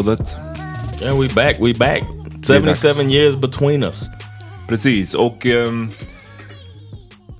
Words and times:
livsrådet. 0.00 0.36
And 1.04 1.20
we 1.22 1.28
back, 1.34 1.56
we 1.60 1.74
back. 1.74 2.02
77 2.46 3.10
years 3.10 3.36
between 3.36 3.82
us. 3.82 4.08
Precis, 4.68 5.14
och 5.14 5.46
ehm, 5.46 5.90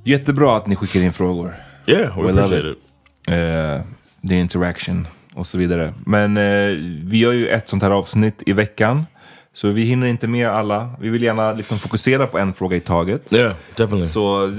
jättebra 0.05 0.57
att 0.57 0.67
ni 0.67 0.77
skickar 0.77 1.01
in 1.01 1.13
frågor. 1.13 1.57
Yeah, 1.87 2.17
we 2.17 2.23
We 2.27 2.33
love 2.33 2.43
appreciate 2.43 2.69
it. 2.71 2.77
it. 2.77 3.33
Eh, 3.33 3.81
the 4.29 4.35
interaction 4.35 5.07
och 5.35 5.47
så 5.47 5.59
vidare. 5.59 5.95
Men 6.07 6.37
eh, 6.37 6.77
vi 7.05 7.19
gör 7.19 7.33
ju 7.33 7.49
ett 7.49 7.69
sånt 7.69 7.83
här 7.83 7.91
avsnitt 7.91 8.43
i 8.47 8.53
veckan. 8.53 9.07
Så 9.55 9.69
vi 9.71 9.83
hinner 9.83 10.07
inte 10.07 10.27
med 10.27 10.49
alla. 10.49 10.91
Vi 11.01 11.09
vill 11.09 11.23
gärna 11.23 11.53
liksom 11.53 11.79
fokusera 11.79 12.27
på 12.27 12.39
en 12.39 12.53
fråga 12.55 12.77
i 12.77 12.81
taget. 12.81 13.33
Yeah, 13.33 13.55
definitely. 13.77 14.07
Så 14.07 14.53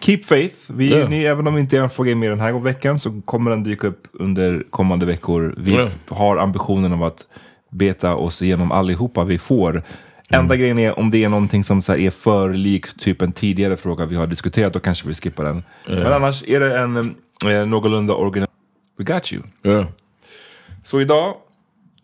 keep 0.00 0.18
faith. 0.24 0.54
Vi, 0.66 1.00
Ja. 1.00 1.08
ni, 1.08 1.24
även 1.24 1.46
om 1.46 1.58
inte 1.58 1.78
en 1.78 1.90
fråga 1.90 2.10
är 2.10 2.14
med 2.14 2.30
den 2.30 2.40
här 2.40 2.52
veckan 2.52 2.98
så 2.98 3.20
kommer 3.24 3.50
den 3.50 3.62
dyka 3.62 3.86
upp 3.86 4.08
under 4.12 4.64
kommande 4.70 5.06
veckor. 5.06 5.54
Vi 5.58 5.74
Ja. 5.76 5.88
har 6.08 6.36
ambitionen 6.36 6.92
av 6.92 7.02
att 7.02 7.26
beta 7.70 8.14
oss 8.14 8.42
igenom 8.42 8.72
allihopa 8.72 9.24
vi 9.24 9.38
får. 9.38 9.82
Enda 10.28 10.56
grejen 10.56 10.78
är 10.78 10.98
om 10.98 11.10
det 11.10 11.24
är 11.24 11.28
någonting 11.28 11.64
som 11.64 11.82
så 11.82 11.94
är 11.94 12.10
för 12.10 12.52
likt 12.52 13.00
typ 13.00 13.22
en 13.22 13.32
tidigare 13.32 13.76
fråga 13.76 14.06
vi 14.06 14.16
har 14.16 14.26
diskuterat, 14.26 14.72
då 14.72 14.80
kanske 14.80 15.08
vi 15.08 15.14
skippar 15.14 15.44
den. 15.44 15.62
Men 15.88 16.12
annars 16.12 16.44
är 16.46 16.60
det 16.60 16.78
en 16.78 16.96
eh, 17.46 17.66
någorlunda 17.66 18.14
original... 18.14 18.48
We 18.98 19.04
got 19.04 19.32
you. 19.32 19.42
yeah. 19.64 19.86
Så 20.82 21.00
idag, 21.00 21.34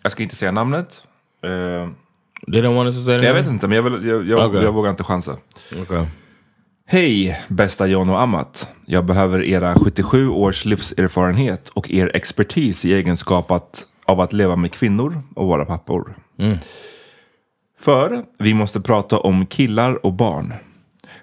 jag 0.03 0.13
ska 0.13 0.23
inte 0.23 0.37
säga 0.37 0.53
namnet. 0.53 1.03
Eh, 1.45 1.91
They 2.51 2.61
don't 2.61 2.75
want 2.75 2.87
us 2.87 2.97
to 2.97 3.01
say 3.01 3.27
jag 3.27 3.35
vet 3.35 3.47
inte, 3.47 3.69
men 3.69 3.77
jag, 3.77 3.83
vill, 3.83 4.09
jag, 4.09 4.29
jag, 4.29 4.49
Okej. 4.49 4.63
jag 4.63 4.73
vågar 4.73 4.91
inte 4.91 5.05
chansa. 5.05 5.37
Okay. 5.83 6.07
Hej 6.87 7.41
bästa 7.49 7.87
John 7.87 8.09
och 8.11 8.21
Amat. 8.21 8.69
Jag 8.87 9.05
behöver 9.05 9.43
era 9.43 9.75
77 9.75 10.29
års 10.29 10.65
livserfarenhet 10.65 11.69
och 11.69 11.91
er 11.91 12.11
expertis 12.15 12.85
i 12.85 12.95
egenskap 12.95 13.51
att, 13.51 13.87
av 14.07 14.21
att 14.21 14.33
leva 14.33 14.57
med 14.57 14.73
kvinnor 14.73 15.23
och 15.35 15.47
vara 15.47 15.65
pappor. 15.65 16.15
För 17.81 18.25
vi 18.39 18.55
måste 18.55 18.81
prata 18.81 19.19
om 19.19 19.47
killar 19.47 20.07
och 20.07 20.13
barn. 20.13 20.55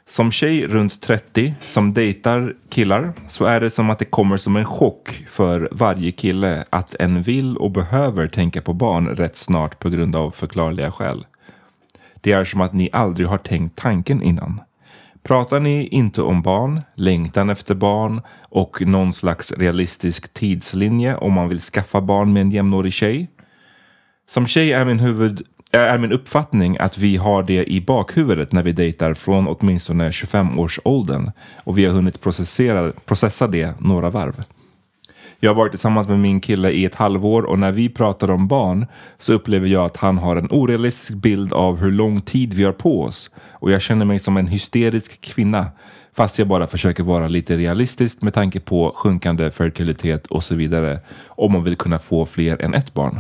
Som 0.10 0.32
tjej 0.32 0.68
runt 0.68 1.02
30 1.02 1.54
som 1.60 1.94
dejtar 1.94 2.56
killar 2.70 3.14
så 3.28 3.46
är 3.46 3.60
det 3.60 3.70
som 3.70 3.90
att 3.90 4.00
det 4.00 4.06
kommer 4.06 4.38
som 4.38 4.56
en 4.56 4.66
chock 4.66 5.10
för 5.28 5.70
varje 5.72 6.12
kille 6.12 6.64
att 6.70 6.96
en 6.96 7.22
vill 7.22 7.58
och 7.58 7.72
behöver 7.72 8.28
tänka 8.28 8.62
på 8.62 8.74
barn 8.74 9.08
rätt 9.08 9.38
snart 9.38 9.80
på 9.80 9.90
grund 9.90 10.16
av 10.16 10.32
förklarliga 10.32 10.92
skäl. 10.92 11.26
Det 12.22 12.32
är 12.32 12.44
som 12.44 12.62
att 12.62 12.74
ni 12.74 12.90
aldrig 12.92 13.28
har 13.28 13.38
tänkt 13.38 13.78
tanken 13.78 14.22
innan. 14.22 14.62
Pratar 15.24 15.60
ni 15.60 15.88
inte 15.88 16.22
om 16.22 16.42
barn, 16.42 16.82
längtan 16.96 17.50
efter 17.50 17.76
barn 17.76 18.22
och 18.42 18.82
någon 18.82 19.14
slags 19.14 19.52
realistisk 19.52 20.34
tidslinje 20.34 21.16
om 21.16 21.34
man 21.34 21.50
vill 21.50 21.60
skaffa 21.60 22.02
barn 22.02 22.34
med 22.34 22.42
en 22.42 22.52
jämnårig 22.52 22.94
tjej? 22.94 23.30
Som 24.30 24.48
tjej 24.48 24.72
är 24.74 24.86
min, 24.86 25.00
huvud, 25.00 25.42
är 25.72 25.98
min 25.98 26.12
uppfattning 26.12 26.78
att 26.80 26.98
vi 26.98 27.18
har 27.18 27.44
det 27.44 27.72
i 27.72 27.82
bakhuvudet 27.82 28.52
när 28.52 28.64
vi 28.64 28.72
dejtar 28.72 29.14
från 29.14 29.48
åtminstone 29.48 30.10
25-årsåldern 30.10 31.32
och 31.64 31.78
vi 31.78 31.86
har 31.86 31.94
hunnit 31.94 32.22
processera, 32.22 32.92
processa 33.06 33.48
det 33.48 33.74
några 33.80 34.10
varv. 34.10 34.44
Jag 35.40 35.50
har 35.50 35.56
varit 35.56 35.72
tillsammans 35.72 36.08
med 36.08 36.20
min 36.20 36.42
kille 36.42 36.72
i 36.72 36.86
ett 36.86 36.96
halvår 36.96 37.44
och 37.44 37.60
när 37.60 37.72
vi 37.72 37.90
pratar 37.90 38.32
om 38.32 38.48
barn 38.48 38.86
så 39.18 39.34
upplever 39.34 39.68
jag 39.68 39.86
att 39.86 39.98
han 39.98 40.18
har 40.18 40.36
en 40.36 40.48
orealistisk 40.52 41.14
bild 41.14 41.54
av 41.54 41.78
hur 41.78 41.92
lång 41.92 42.22
tid 42.22 42.54
vi 42.54 42.64
har 42.64 42.72
på 42.72 43.04
oss 43.04 43.32
och 43.52 43.72
jag 43.72 43.82
känner 43.82 44.06
mig 44.06 44.20
som 44.20 44.38
en 44.38 44.48
hysterisk 44.48 45.22
kvinna 45.22 45.72
fast 46.16 46.40
jag 46.40 46.48
bara 46.48 46.68
försöker 46.68 47.04
vara 47.04 47.28
lite 47.28 47.58
realistisk 47.58 48.22
med 48.22 48.34
tanke 48.34 48.60
på 48.60 48.94
sjunkande 48.96 49.52
fertilitet 49.52 50.28
och 50.28 50.44
så 50.44 50.56
vidare 50.56 51.00
om 51.28 51.52
man 51.52 51.64
vill 51.64 51.76
kunna 51.76 52.00
få 52.00 52.26
fler 52.26 52.62
än 52.62 52.74
ett 52.74 52.94
barn. 52.94 53.20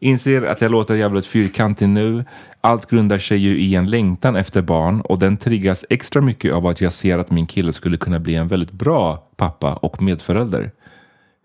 Inser 0.00 0.42
att 0.42 0.60
jag 0.60 0.70
låter 0.70 0.94
jävligt 0.94 1.26
fyrkantig 1.26 1.88
nu. 1.88 2.24
Allt 2.60 2.90
grundar 2.90 3.18
sig 3.18 3.38
ju 3.38 3.60
i 3.60 3.74
en 3.74 3.90
längtan 3.90 4.36
efter 4.36 4.62
barn 4.62 5.00
och 5.00 5.18
den 5.18 5.36
triggas 5.36 5.84
extra 5.90 6.22
mycket 6.22 6.52
av 6.52 6.66
att 6.66 6.80
jag 6.80 6.92
ser 6.92 7.18
att 7.18 7.30
min 7.30 7.46
kille 7.46 7.72
skulle 7.72 7.96
kunna 7.96 8.18
bli 8.18 8.34
en 8.34 8.48
väldigt 8.48 8.72
bra 8.72 9.28
pappa 9.36 9.74
och 9.74 10.02
medförälder. 10.02 10.70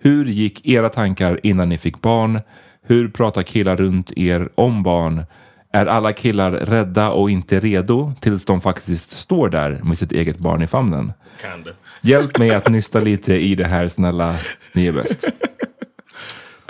Hur 0.02 0.26
gick 0.26 0.68
era 0.68 0.90
tankar 0.90 1.40
innan 1.44 1.70
ni 1.70 1.78
fick 1.78 2.02
barn? 2.02 2.40
Hur 2.86 3.08
pratar 3.10 3.44
killar 3.44 3.76
runt 3.76 4.18
er 4.18 4.50
om 4.56 4.84
barn? 4.84 5.24
Är 5.72 5.86
alla 5.86 6.14
killar 6.14 6.52
rädda 6.52 7.12
och 7.12 7.30
inte 7.30 7.60
redo 7.60 8.14
tills 8.20 8.46
de 8.46 8.62
faktiskt 8.62 9.18
står 9.18 9.50
där 9.50 9.82
med 9.84 9.98
sitt 9.98 10.12
eget 10.12 10.38
barn 10.38 10.62
i 10.62 10.68
famnen? 10.68 11.14
Hjälp 12.02 12.38
mig 12.38 12.52
att 12.52 12.70
nysta 12.70 13.00
lite 13.00 13.34
i 13.34 13.56
det 13.56 13.66
här 13.66 13.88
snälla, 13.88 14.36
ni 14.74 14.88
är 14.88 14.92
bäst. 14.92 15.26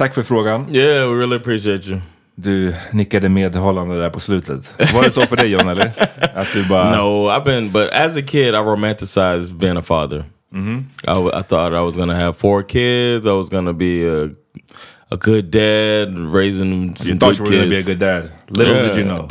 Tack 0.04 0.14
för 0.14 0.24
frågan. 0.24 0.76
Yeah, 0.76 1.10
we 1.10 1.20
really 1.20 1.36
appreciate 1.36 1.90
you. 1.90 2.00
Du 2.36 2.74
nickade 2.92 3.30
medhållande 3.30 4.02
där 4.02 4.10
på 4.10 4.20
slutet. 4.20 4.76
Var 4.94 5.04
det 5.04 5.12
så 5.12 5.22
för 5.22 5.36
dig 5.36 5.52
John 5.52 5.70
eller? 5.70 5.86
Att 6.36 6.54
du 6.54 6.66
bara... 6.66 6.92
No, 6.98 7.30
I've 7.30 7.44
been, 7.44 7.72
but 7.72 7.90
as 7.94 8.18
a 8.18 8.22
kid, 8.22 8.48
I 8.56 8.58
romanticized 8.58 9.56
being 9.58 9.78
a 9.78 9.82
father. 9.82 10.24
I, 10.54 10.84
w- 11.06 11.32
I 11.40 11.42
thought 11.44 11.74
I 11.74 11.80
was 11.86 11.96
gonna 11.96 12.16
have 12.16 12.34
four 12.34 12.64
kids. 12.64 13.26
I 13.26 13.30
was 13.30 13.50
gonna 13.50 13.74
be 13.74 14.06
a 14.08 14.30
a 15.10 15.18
good 15.18 15.52
dad, 15.52 16.34
raising 16.34 16.96
some 16.98 17.08
You 17.12 17.18
thought 17.18 17.38
good 17.38 17.40
you 17.40 17.44
were 17.46 17.52
gonna 17.52 17.70
be 17.70 17.76
a 17.76 17.78
kids, 17.78 17.88
good 17.88 18.00
dad. 18.00 18.32
Little 18.50 18.74
did 18.74 18.96
you 18.96 19.06
know. 19.06 19.28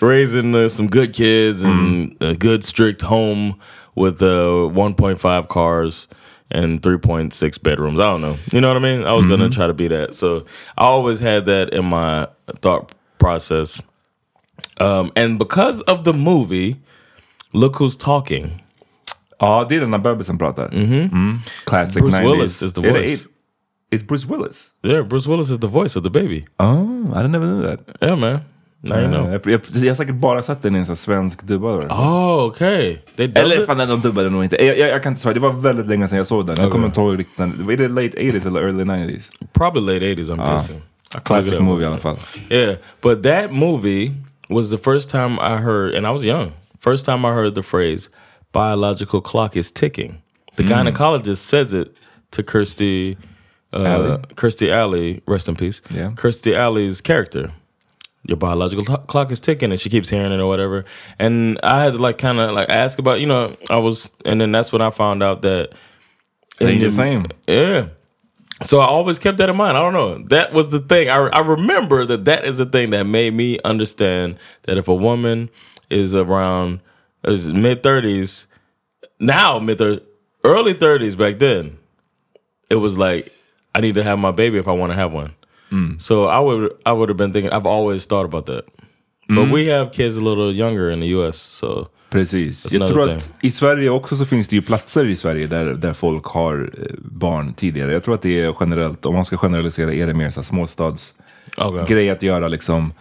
raising 0.08 0.54
uh, 0.54 0.68
some 0.68 0.88
good 0.88 1.12
kids 1.12 1.62
and 1.62 2.16
a 2.20 2.34
good 2.34 2.64
strict 2.64 3.02
home 3.02 3.54
with 3.94 4.22
uh, 4.22 4.26
1.5 4.72 5.48
cars 5.48 6.08
and 6.50 6.80
3.6 6.82 7.62
bedrooms. 7.62 7.98
I 8.00 8.04
don't 8.10 8.20
know. 8.20 8.36
You 8.52 8.60
know 8.60 8.68
what 8.68 8.76
I 8.76 8.80
mean? 8.80 9.04
I 9.06 9.12
was 9.12 9.26
gonna 9.26 9.48
try 9.50 9.66
to 9.66 9.74
be 9.74 9.88
that. 9.88 10.14
So 10.14 10.44
I 10.78 10.84
always 10.84 11.20
had 11.20 11.46
that 11.46 11.72
in 11.72 11.84
my 11.84 12.26
thought 12.60 12.92
process. 13.18 13.82
Um, 14.78 15.10
and 15.16 15.38
because 15.38 15.80
of 15.82 16.04
the 16.04 16.12
movie, 16.12 16.76
look 17.52 17.76
who's 17.76 17.96
talking. 17.96 18.50
Ja, 19.40 19.64
det 19.64 19.76
är 19.76 19.80
den 19.80 19.90
där 19.90 19.98
bebisen 19.98 20.38
pratar. 20.38 20.68
Mm. 20.72 21.38
Classic 21.64 22.02
Bruce 22.02 22.16
90s. 22.18 22.24
Willis 22.30 22.62
is 22.62 22.72
the 22.72 22.80
Är 22.80 22.92
det- 22.92 23.00
voice. 23.00 23.28
It's 23.92 24.02
Bruce 24.06 24.24
Willis? 24.26 24.70
Yeah, 24.84 25.02
Bruce 25.02 25.26
Willis 25.28 25.50
is 25.50 25.58
the 25.58 25.66
voice 25.66 25.96
of 25.96 26.04
the 26.04 26.10
baby. 26.10 26.44
Oh, 26.58 27.10
I 27.12 27.22
didn't 27.22 27.32
never 27.32 27.46
knew 27.46 27.62
that. 27.62 27.80
Yeah, 28.00 28.14
man. 28.16 28.40
You 28.82 28.94
know. 29.08 29.26
Eh, 29.26 29.32
Jag, 29.32 29.46
jag, 29.52 29.60
jag 29.74 29.90
har 29.90 29.94
säkert 29.94 30.14
bara 30.14 30.42
sett 30.42 30.62
den 30.62 30.76
i 30.76 30.78
en 30.78 30.86
sån 30.86 30.96
svensk 30.96 31.42
dubbad 31.42 31.74
version. 31.74 31.90
Oh, 31.90 32.44
okay. 32.44 32.98
Eller 33.16 33.66
fan, 33.66 33.78
de 33.78 34.00
dubbade 34.00 34.30
nog 34.30 34.44
inte. 34.44 34.64
Jag, 34.64 34.78
jag, 34.78 34.88
jag 34.88 35.02
kan 35.02 35.12
inte 35.12 35.22
svara, 35.22 35.34
det 35.34 35.40
var 35.40 35.52
väldigt 35.52 35.86
länge 35.86 36.08
sedan 36.08 36.18
jag 36.18 36.26
såg 36.26 36.46
den. 36.46 36.56
Jag 36.60 36.72
kommer 36.72 36.86
inte 36.86 37.00
ihåg 37.00 37.18
riktigt. 37.18 37.38
Var 37.58 37.76
det 37.76 37.88
late 37.88 38.08
80s 38.18 38.46
eller 38.46 38.60
early 38.60 38.84
90s? 38.84 39.22
Probably 39.52 39.94
late 39.94 40.22
80s, 40.22 40.30
I'm 40.30 40.52
guessing. 40.52 40.76
I 40.76 40.80
can 41.12 41.18
look 41.18 41.24
Classic 41.24 41.52
it 41.52 41.58
up. 41.58 41.64
movie 41.64 41.82
i 41.84 41.86
alla 41.86 41.98
fall. 41.98 42.16
Yeah, 42.50 42.76
but 43.02 43.22
that 43.22 43.52
movie 43.52 44.12
was 44.48 44.70
the 44.70 44.78
first 44.78 45.10
time 45.10 45.38
I 45.40 45.56
heard, 45.62 45.94
and 45.94 46.06
I 46.06 46.10
was 46.10 46.24
young, 46.24 46.52
first 46.80 47.04
time 47.06 47.24
I 47.28 47.32
heard 47.32 47.54
the 47.54 47.62
phrase 47.62 48.10
biological 48.52 49.20
clock 49.20 49.56
is 49.56 49.72
ticking. 49.72 50.22
The 50.56 50.62
gynecologist 50.64 51.36
says 51.44 51.72
it 51.74 51.88
to 52.30 52.42
Kirsty, 52.42 53.16
uh, 53.72 53.84
Alley? 53.84 54.18
Kirsty 54.36 54.70
Alley, 54.72 55.20
rest 55.26 55.48
in 55.48 55.56
peace. 55.56 55.80
Yeah. 55.90 56.12
Kirsty 56.16 56.54
Alley's 56.54 57.00
character. 57.00 57.50
Your 58.26 58.36
biological 58.36 58.84
cl- 58.84 58.98
clock 58.98 59.32
is 59.32 59.40
ticking, 59.40 59.70
and 59.70 59.80
she 59.80 59.88
keeps 59.88 60.10
hearing 60.10 60.30
it 60.32 60.40
or 60.40 60.46
whatever. 60.46 60.84
And 61.18 61.58
I 61.62 61.82
had 61.84 61.94
to 61.94 61.98
like 61.98 62.18
kind 62.18 62.38
of 62.38 62.52
like 62.52 62.68
ask 62.68 62.98
about, 62.98 63.18
you 63.20 63.26
know, 63.26 63.56
I 63.70 63.76
was, 63.78 64.10
and 64.24 64.40
then 64.40 64.52
that's 64.52 64.72
when 64.72 64.82
I 64.82 64.90
found 64.90 65.22
out 65.22 65.42
that 65.42 65.70
It 66.60 66.66
ain't 66.66 66.82
in 66.82 66.88
the 66.90 66.92
same. 66.92 67.26
yeah. 67.46 67.88
So 68.62 68.80
I 68.80 68.84
always 68.86 69.18
kept 69.18 69.38
that 69.38 69.48
in 69.48 69.56
mind. 69.56 69.78
I 69.78 69.80
don't 69.80 69.94
know. 69.94 70.18
That 70.28 70.52
was 70.52 70.68
the 70.68 70.80
thing. 70.80 71.08
I, 71.08 71.16
I 71.28 71.40
remember 71.40 72.04
that 72.04 72.26
that 72.26 72.44
is 72.44 72.58
the 72.58 72.66
thing 72.66 72.90
that 72.90 73.04
made 73.04 73.32
me 73.32 73.58
understand 73.64 74.36
that 74.64 74.76
if 74.76 74.86
a 74.86 74.94
woman 74.94 75.48
is 75.88 76.14
around 76.14 76.80
is 77.24 77.50
mid 77.54 77.82
thirties, 77.82 78.46
now 79.18 79.58
mid 79.60 79.78
thirties, 79.78 80.04
early 80.44 80.74
thirties 80.74 81.16
back 81.16 81.38
then, 81.38 81.78
it 82.68 82.76
was 82.76 82.98
like 82.98 83.32
I 83.74 83.80
need 83.80 83.94
to 83.94 84.02
have 84.02 84.18
my 84.18 84.30
baby 84.30 84.58
if 84.58 84.68
I 84.68 84.72
want 84.72 84.92
to 84.92 84.96
have 84.96 85.10
one. 85.10 85.34
So 85.98 86.24
I 86.24 86.40
would 86.40 86.62
I 86.86 86.90
would 86.92 87.08
have 87.08 87.18
been 87.18 87.32
thinking. 87.32 87.52
I've 87.52 87.68
always 87.68 88.06
thought 88.06 88.24
about 88.24 88.46
that. 88.46 88.64
But 89.28 89.52
we 89.52 89.72
have 89.78 89.90
kids 89.92 90.18
a 90.18 90.20
little 90.20 90.52
younger 90.54 90.90
in 90.90 91.00
the 91.00 91.06
U.S. 91.06 91.36
So 91.36 91.86
Precis. 92.10 92.72
Jag 92.72 92.88
tror 92.88 93.10
att 93.10 93.30
i 93.42 93.50
Sverige 93.50 93.90
också 93.90 94.16
så 94.16 94.24
finns 94.24 94.48
det 94.48 94.56
ju 94.56 94.62
platser 94.62 95.04
i 95.08 95.16
Sverige 95.16 95.46
där, 95.46 95.64
där 95.74 95.92
folk 95.92 96.24
har 96.24 96.70
eh, 96.78 96.86
barn 96.98 97.54
tidigare. 97.54 97.92
Jag 97.92 98.04
tror 98.04 98.14
att 98.14 98.22
det 98.22 98.40
är 98.40 98.54
generellt, 98.60 99.06
om 99.06 99.14
man 99.14 99.24
ska 99.24 99.36
generalisera, 99.36 99.94
är 99.94 100.06
det 100.06 100.14
mer 100.14 100.30
så 100.30 100.42
småstads 100.42 101.14
Okay. 101.56 101.86
grej 101.86 102.10
att 102.10 102.22
göra 102.22 102.48
liksom. 102.48 102.92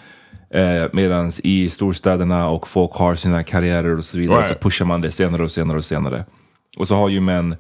Eh, 0.54 0.84
Medan 0.94 1.32
i 1.44 1.70
storstäderna 1.70 2.50
och 2.50 2.68
folk 2.68 2.92
har 2.94 3.16
sina 3.16 3.44
karriärer 3.44 3.98
och 3.98 4.04
så 4.06 4.18
vidare 4.18 4.38
Right. 4.38 4.48
så 4.50 4.56
pushar 4.56 4.86
man 4.86 5.02
det 5.02 5.12
senare 5.12 5.44
och 5.44 5.52
senare 5.52 5.78
och 5.78 5.86
senare. 5.86 6.26
Och 6.78 6.88
så 6.88 6.96
har 6.96 7.10
ju 7.10 7.20
män 7.22 7.56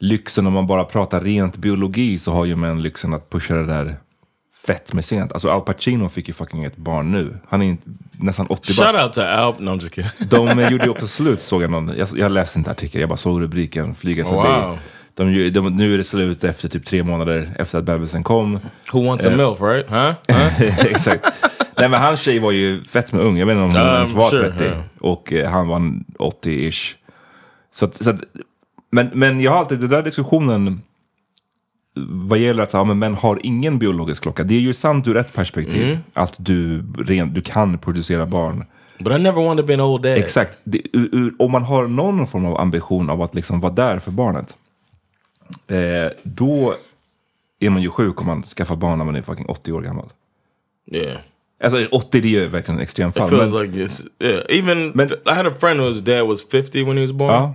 lyxen, 0.00 0.46
om 0.46 0.52
man 0.52 0.66
bara 0.66 0.84
pratar 0.84 1.20
rent 1.20 1.56
biologi, 1.56 2.18
så 2.18 2.32
har 2.32 2.44
ju 2.44 2.56
män 2.56 2.82
lyxen 2.82 3.14
att 3.14 3.30
pusha 3.30 3.54
det 3.54 3.66
där 3.66 3.96
fett 4.66 4.92
med 4.92 5.04
sent. 5.04 5.32
Alltså 5.32 5.50
Al 5.50 5.60
Pacino 5.60 6.08
fick 6.08 6.28
ju 6.28 6.34
fucking 6.34 6.64
ett 6.64 6.76
barn 6.76 7.12
nu. 7.12 7.38
Han 7.48 7.62
är 7.62 7.76
nästan 8.12 8.46
80 8.46 8.72
bast. 8.78 8.78
shout 8.92 9.02
out 9.04 9.12
to 9.12 9.20
Al. 9.20 9.54
No, 9.58 9.70
I'm 9.70 9.80
just 9.80 9.94
kidding. 9.94 10.10
De 10.28 10.58
eh, 10.58 10.68
gjorde 10.72 10.84
ju 10.84 10.90
också 10.90 11.06
slut 11.06 11.40
såg 11.40 11.62
jag 11.62 11.70
någon. 11.70 11.96
Jag, 11.96 12.08
jag 12.16 12.32
läste 12.32 12.58
inte 12.58 12.70
artikeln, 12.70 13.00
jag 13.00 13.08
bara 13.08 13.16
såg 13.16 13.42
rubriken 13.42 13.94
flyga 13.94 14.24
förbi. 14.24 14.36
Wow. 14.48 14.78
De, 15.16 15.50
de, 15.50 15.76
nu 15.76 15.94
är 15.94 15.98
det 15.98 16.04
slut 16.04 16.44
efter 16.44 16.68
typ 16.68 16.86
tre 16.86 17.02
månader 17.02 17.54
efter 17.58 17.78
att 17.78 17.84
bebisen 17.84 18.22
kom. 18.22 18.58
Who 18.92 19.06
wants 19.06 19.26
a 19.26 19.30
milf, 19.30 19.60
right? 19.60 19.90
Huh? 19.90 20.12
huh? 20.36 20.86
Exakt. 20.86 21.26
Nej 21.76 21.88
men 21.88 22.02
hans 22.02 22.20
tjej 22.20 22.38
var 22.38 22.50
ju 22.52 22.84
fett 22.84 23.12
med 23.12 23.22
ung. 23.22 23.36
Jag 23.38 23.46
vet 23.46 23.52
inte 23.54 23.64
om 23.64 23.70
hon 23.70 23.80
Um, 23.80 23.94
ens 23.94 24.10
var 24.12 24.30
sure, 24.30 24.50
30. 24.50 24.64
yeah. 24.64 24.78
Och 25.00 25.32
eh, 25.32 25.50
han 25.50 25.68
var 25.68 25.78
80-ish. 26.18 26.94
Så, 27.70 27.84
att- 27.84 28.04
så 28.04 28.10
att, 28.10 28.20
men, 28.92 29.10
men 29.14 29.40
jag 29.40 29.50
har 29.50 29.58
alltid, 29.58 29.80
den 29.80 29.90
där 29.90 30.02
diskussionen 30.02 30.82
vad 31.96 32.38
gäller 32.38 32.62
att 32.62 32.72
ja, 32.72 32.84
men 32.84 32.98
män 32.98 33.14
har 33.14 33.38
ingen 33.42 33.78
biologisk 33.78 34.22
klocka. 34.22 34.44
Det 34.44 34.54
är 34.54 34.60
ju 34.60 34.74
sant 34.74 35.08
ur 35.08 35.16
ett 35.16 35.34
perspektiv. 35.34 35.84
Mm. 35.84 35.98
Att 36.12 36.34
du, 36.38 36.84
ren, 36.98 37.34
du 37.34 37.42
kan 37.42 37.78
producera 37.78 38.26
barn. 38.26 38.64
But 38.98 39.20
I 39.20 39.22
never 39.22 39.42
wanted 39.44 39.64
to 39.64 39.66
be 39.66 39.74
an 39.74 39.80
old 39.80 40.02
dad. 40.02 40.18
Exakt. 40.18 40.58
Det, 40.64 40.82
ur, 40.92 41.08
ur, 41.12 41.34
om 41.38 41.52
man 41.52 41.62
har 41.62 41.86
någon 41.86 42.26
form 42.26 42.46
av 42.46 42.60
ambition 42.60 43.10
av 43.10 43.22
att 43.22 43.34
liksom 43.34 43.60
vara 43.60 43.72
där 43.72 43.98
för 43.98 44.10
barnet. 44.10 44.56
Eh, 45.68 46.12
då 46.22 46.74
är 47.60 47.70
man 47.70 47.82
ju 47.82 47.90
sjuk 47.90 48.20
om 48.20 48.26
man 48.26 48.42
skaffar 48.42 48.76
barn 48.76 48.98
när 48.98 49.04
man 49.04 49.16
är 49.16 49.22
fucking 49.22 49.46
80 49.46 49.72
år 49.72 49.82
gammal. 49.82 50.12
Yeah. 50.92 51.16
Alltså 51.64 51.86
80 51.90 52.20
det 52.20 52.28
är 52.28 52.30
ju 52.30 52.46
verkligen 52.46 52.80
extremt 52.80 53.16
It 53.16 53.28
feels 53.28 53.52
Men, 53.52 53.62
like 53.62 53.72
this. 53.72 54.04
Yeah. 54.18 54.42
Even 54.48 54.88
Men- 54.88 55.08
I 55.26 55.30
had 55.30 55.46
a 55.46 55.52
friend 55.60 55.80
whose 55.80 56.00
dad 56.00 56.26
was 56.28 56.48
50 56.48 56.84
when 56.84 56.96
he 56.96 57.02
was 57.02 57.12
born. 57.12 57.32
Ja. 57.32 57.54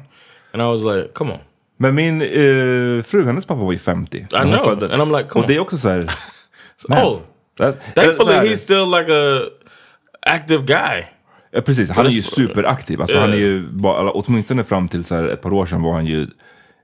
And 0.53 0.61
I 0.61 0.65
was 0.65 0.83
like, 0.83 1.13
come 1.13 1.31
on. 1.31 1.39
Men 1.81 1.95
min 1.95 2.21
eh, 2.21 3.03
fru, 3.03 3.25
hennes 3.25 3.45
pappa 3.45 3.61
var 3.63 3.71
ju 3.71 3.77
50. 3.77 4.27
när 4.31 4.39
hon 4.39 4.51
know. 4.51 4.63
föddes. 4.63 4.93
And 4.93 5.01
I'm 5.01 5.17
like, 5.17 5.29
come 5.29 5.43
Och 5.43 5.47
det 5.47 5.55
är 5.55 5.59
också 5.59 5.77
så 5.77 5.89
här... 5.89 6.09
man, 6.89 6.97
Oh, 7.07 7.19
that- 7.59 7.73
thankfully 7.95 8.33
he's 8.33 8.55
still 8.55 8.85
like 8.99 9.11
a 9.13 9.41
active 10.21 10.63
guy. 10.63 11.03
Ja, 11.51 11.61
precis, 11.61 11.89
han 11.89 12.05
är 12.05 12.09
ju 12.09 12.21
superaktiv. 12.21 13.01
Alltså, 13.01 13.19
han 13.19 13.29
är 13.33 13.37
ju, 13.37 13.67
bara, 13.71 14.11
åtminstone 14.11 14.63
fram 14.63 14.87
till 14.87 15.03
så 15.03 15.15
här 15.15 15.23
ett 15.23 15.41
par 15.41 15.53
år 15.53 15.65
sedan 15.65 15.81
var 15.81 15.93
han 15.93 16.05
ju 16.05 16.27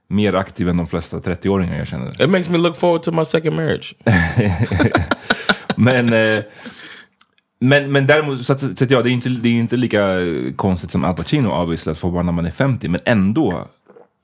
mer 0.08 0.34
aktiv 0.34 0.68
än 0.68 0.76
de 0.76 0.86
flesta 0.86 1.18
30-åringar 1.18 1.78
jag 1.78 1.88
känner. 1.88 2.22
It 2.22 2.30
makes 2.30 2.48
me 2.48 2.58
look 2.58 2.76
forward 2.76 3.02
to 3.02 3.12
my 3.12 3.24
second 3.24 3.56
marriage. 3.56 3.94
Men, 5.76 6.12
eh, 6.12 6.42
Men, 7.58 7.92
men 7.92 8.06
däremot, 8.06 8.46
så 8.46 8.52
att, 8.52 8.60
så 8.60 8.84
att 8.84 8.90
ja, 8.90 9.02
det 9.02 9.10
är 9.10 9.12
inte, 9.12 9.28
det 9.28 9.48
är 9.48 9.52
inte 9.52 9.76
lika 9.76 10.18
konstigt 10.56 10.90
som 10.90 11.04
Al 11.04 11.14
Pacino 11.14 11.48
obviously 11.62 11.92
att 11.92 11.98
få 11.98 12.10
barn 12.10 12.26
när 12.26 12.32
man 12.32 12.46
är 12.46 12.50
50. 12.50 12.88
Men 12.88 13.00
ändå, 13.04 13.68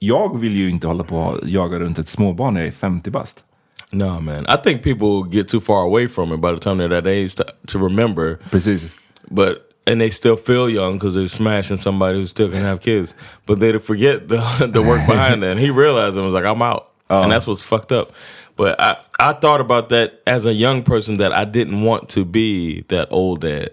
jag 0.07 0.39
vill 0.41 0.57
ju 0.57 0.71
inte 0.71 0.87
hålla 0.87 1.05
på 1.05 1.17
och 1.19 1.49
jaga 1.49 1.79
runt 1.79 1.99
ett 1.99 2.09
småbarn 2.09 2.55
när 2.55 2.61
jag 2.61 2.69
är 2.69 2.73
50 2.73 3.11
bast. 3.11 3.45
No, 3.91 4.21
man. 4.21 4.47
I 4.49 4.57
think 4.65 4.83
people 4.83 5.37
get 5.39 5.49
too 5.49 5.61
far 5.61 5.83
away 5.83 6.09
from 6.09 6.33
it 6.33 6.41
by 6.41 6.49
the 6.55 6.59
time 6.59 6.77
they're 6.83 6.89
that 7.03 7.07
age 7.07 7.35
to, 7.37 7.45
to 7.67 7.79
remember. 7.79 8.39
Precis. 8.51 8.83
But 9.31 9.57
and 9.87 10.01
they 10.01 10.11
still 10.11 10.37
feel 10.37 10.71
young 10.71 10.95
because 10.99 11.15
they're 11.19 11.29
smashing 11.29 11.77
somebody 11.77 12.19
who 12.19 12.27
still 12.27 12.49
can 12.51 12.63
have 12.63 12.81
kids. 12.81 13.15
But 13.47 13.61
they 13.61 13.79
forget 13.79 14.29
the 14.29 14.39
the 14.73 14.81
work 14.83 15.07
behind 15.07 15.43
that. 15.43 15.51
And 15.51 15.61
he 15.61 15.71
realized 15.71 16.17
and 16.17 16.25
was 16.25 16.35
like, 16.35 16.47
I'm 16.47 16.63
out. 16.63 16.85
And 17.09 17.31
that's 17.31 17.47
what's 17.47 17.63
fucked 17.63 17.93
up. 17.93 18.13
But 18.57 18.81
I, 18.81 18.97
I 19.21 19.33
thought 19.35 19.61
about 19.61 19.89
that 19.91 20.23
as 20.27 20.47
a 20.47 20.53
young 20.53 20.83
person 20.83 21.19
that 21.19 21.33
I 21.33 21.45
didn't 21.45 21.83
want 21.83 22.09
to 22.11 22.25
be 22.25 22.83
that 22.89 23.09
old 23.11 23.41
dad 23.43 23.71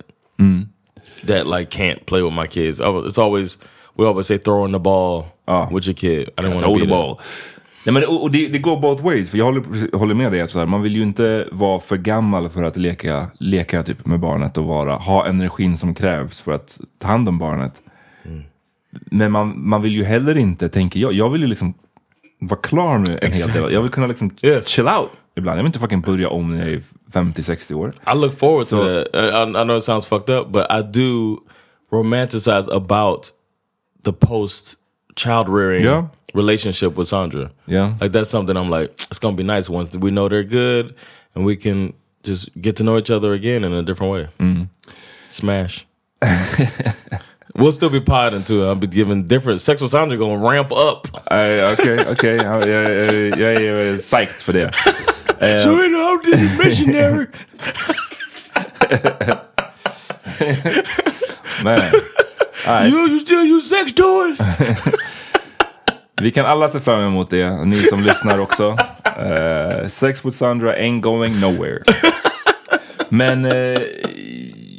that 1.26 1.48
like 1.48 1.70
can't 1.70 2.06
play 2.06 2.22
with 2.22 2.34
my 2.34 2.48
kids. 2.48 2.80
Was- 2.80 3.06
It's 3.06 3.18
always 3.18 3.58
we 4.00 4.08
always 4.08 4.28
say 4.28 4.38
throwing 4.38 4.74
the 4.74 4.80
ball 4.80 5.24
with 5.72 5.88
your 5.88 5.96
kid. 5.96 6.22
I 6.22 6.42
to 6.42 6.60
Throw 6.60 6.74
be 6.76 6.82
the 6.82 6.88
ball. 6.88 7.20
Nej, 7.86 7.94
men, 7.94 8.04
och 8.06 8.24
och 8.24 8.32
det, 8.32 8.48
det 8.48 8.60
går 8.60 8.80
both 8.80 9.04
ways. 9.04 9.30
För 9.30 9.38
jag 9.38 9.46
håller, 9.46 9.98
håller 9.98 10.16
med 10.16 10.32
dig. 10.32 10.48
Så 10.48 10.60
här, 10.60 10.66
man 10.66 10.82
vill 10.82 10.96
ju 10.96 11.02
inte 11.02 11.48
vara 11.52 11.80
för 11.80 11.98
gammal 11.98 12.50
för 12.50 12.64
att 12.64 12.78
leka, 12.78 13.28
leka 13.40 13.84
typ 13.84 14.06
med 14.06 14.20
barnet 14.20 14.58
och 14.58 14.64
vara, 14.66 14.96
ha 14.96 15.26
energin 15.26 15.78
som 15.78 15.96
krävs 15.96 16.42
för 16.42 16.52
att 16.52 16.80
ta 17.00 17.08
hand 17.08 17.30
om 17.30 17.38
barnet. 17.38 17.74
Men 18.92 19.32
man, 19.32 19.54
man 19.70 19.82
vill 19.82 19.96
ju 19.96 20.04
heller 20.04 20.38
inte, 20.38 20.70
tänker 20.70 21.00
jag, 21.00 21.14
jag 21.14 21.30
vill 21.30 21.42
ju 21.42 21.48
liksom 21.48 21.74
vara 22.40 22.60
klar 22.60 22.98
med 22.98 23.10
en 23.24 23.32
hel 23.32 23.52
del. 23.64 23.74
Jag 23.74 23.82
vill 23.82 23.92
kunna 23.92 24.08
liksom 24.08 24.32
Yes. 24.42 24.68
chill 24.68 24.88
out 24.88 25.10
ibland. 25.36 25.58
Jag 25.58 25.64
vill 25.64 25.68
inte 25.70 25.80
fucking 25.80 26.02
börja 26.02 26.30
om 26.30 26.56
när 26.58 26.60
jag 26.66 26.74
är 26.74 26.84
50-60 27.12 27.74
år. 27.74 27.94
I 28.14 28.18
look 28.18 28.40
forward 28.40 28.68
to 28.68 28.76
So- 28.76 29.04
that. 29.04 29.16
I 29.56 29.62
I 29.62 29.64
know 29.64 29.78
it 29.78 29.84
sounds 29.84 30.06
fucked 30.06 30.36
up, 30.36 30.48
but 30.48 30.66
I 30.72 30.82
do 31.00 31.38
romanticize 31.92 32.72
about 32.72 33.28
the 34.04 34.14
post 34.14 34.78
child 35.16 35.50
rearing 35.50 35.84
Yeah. 35.86 36.08
relationship 36.34 36.96
with 36.98 37.08
Sandra. 37.08 37.52
Yeah. 37.68 37.96
Like 38.02 38.12
that's 38.12 38.30
something 38.30 38.56
I'm 38.58 38.70
like, 38.70 38.90
it's 39.10 39.20
gonna 39.20 39.36
be 39.38 39.44
nice 39.44 39.70
once 39.70 39.96
we 39.96 40.12
know 40.12 40.30
they're 40.30 40.44
good 40.44 40.94
and 41.36 41.46
we 41.46 41.56
can 41.58 41.94
just 42.24 42.50
get 42.62 42.76
to 42.78 42.84
know 42.84 42.98
each 42.98 43.10
other 43.12 43.34
again 43.34 43.64
in 43.64 43.74
a 43.74 43.84
different 43.84 44.14
way. 44.14 44.28
Smash. 45.30 45.86
we'll 47.56 47.72
still 47.72 47.90
be 47.90 48.00
podding 48.02 48.44
too. 48.44 48.64
I'll 48.66 48.76
be 48.76 48.88
giving 48.88 49.28
different 49.28 49.62
sex 49.62 49.82
with 49.82 49.92
Sandra 49.92 50.18
gonna 50.18 50.38
ramp 50.50 50.72
up. 50.72 51.08
Eh, 51.32 51.72
Okej, 51.74 52.06
okej. 52.12 52.36
Ja, 52.38 52.66
jag, 52.66 52.92
jag, 53.40 53.54
jag 53.54 53.82
är 53.82 53.98
psyched 53.98 54.42
för 54.42 54.54
det. 54.54 54.72
So 55.40 55.70
you 55.82 55.88
know, 55.90 56.18
this 56.22 56.58
missionary. 56.58 57.28
Men, 61.64 61.92
you, 62.90 63.08
you 63.08 63.20
still 63.20 63.56
use 63.58 63.76
sex 63.76 63.94
toys? 63.94 64.40
Vi 66.22 66.32
kan 66.32 66.46
alla 66.46 66.70
se 66.70 66.80
fram 66.80 67.00
emot 67.00 67.30
det, 67.30 67.66
ni 67.66 67.76
som 67.76 68.00
lyssnar 68.04 68.40
också. 68.40 68.78
Eh, 69.20 69.88
sex 69.88 70.26
with 70.26 70.38
Sandra 70.38 70.76
ain't 70.76 71.02
going 71.02 71.40
nowhere. 71.40 71.80
Men 73.10 73.46
eh, 73.46 73.82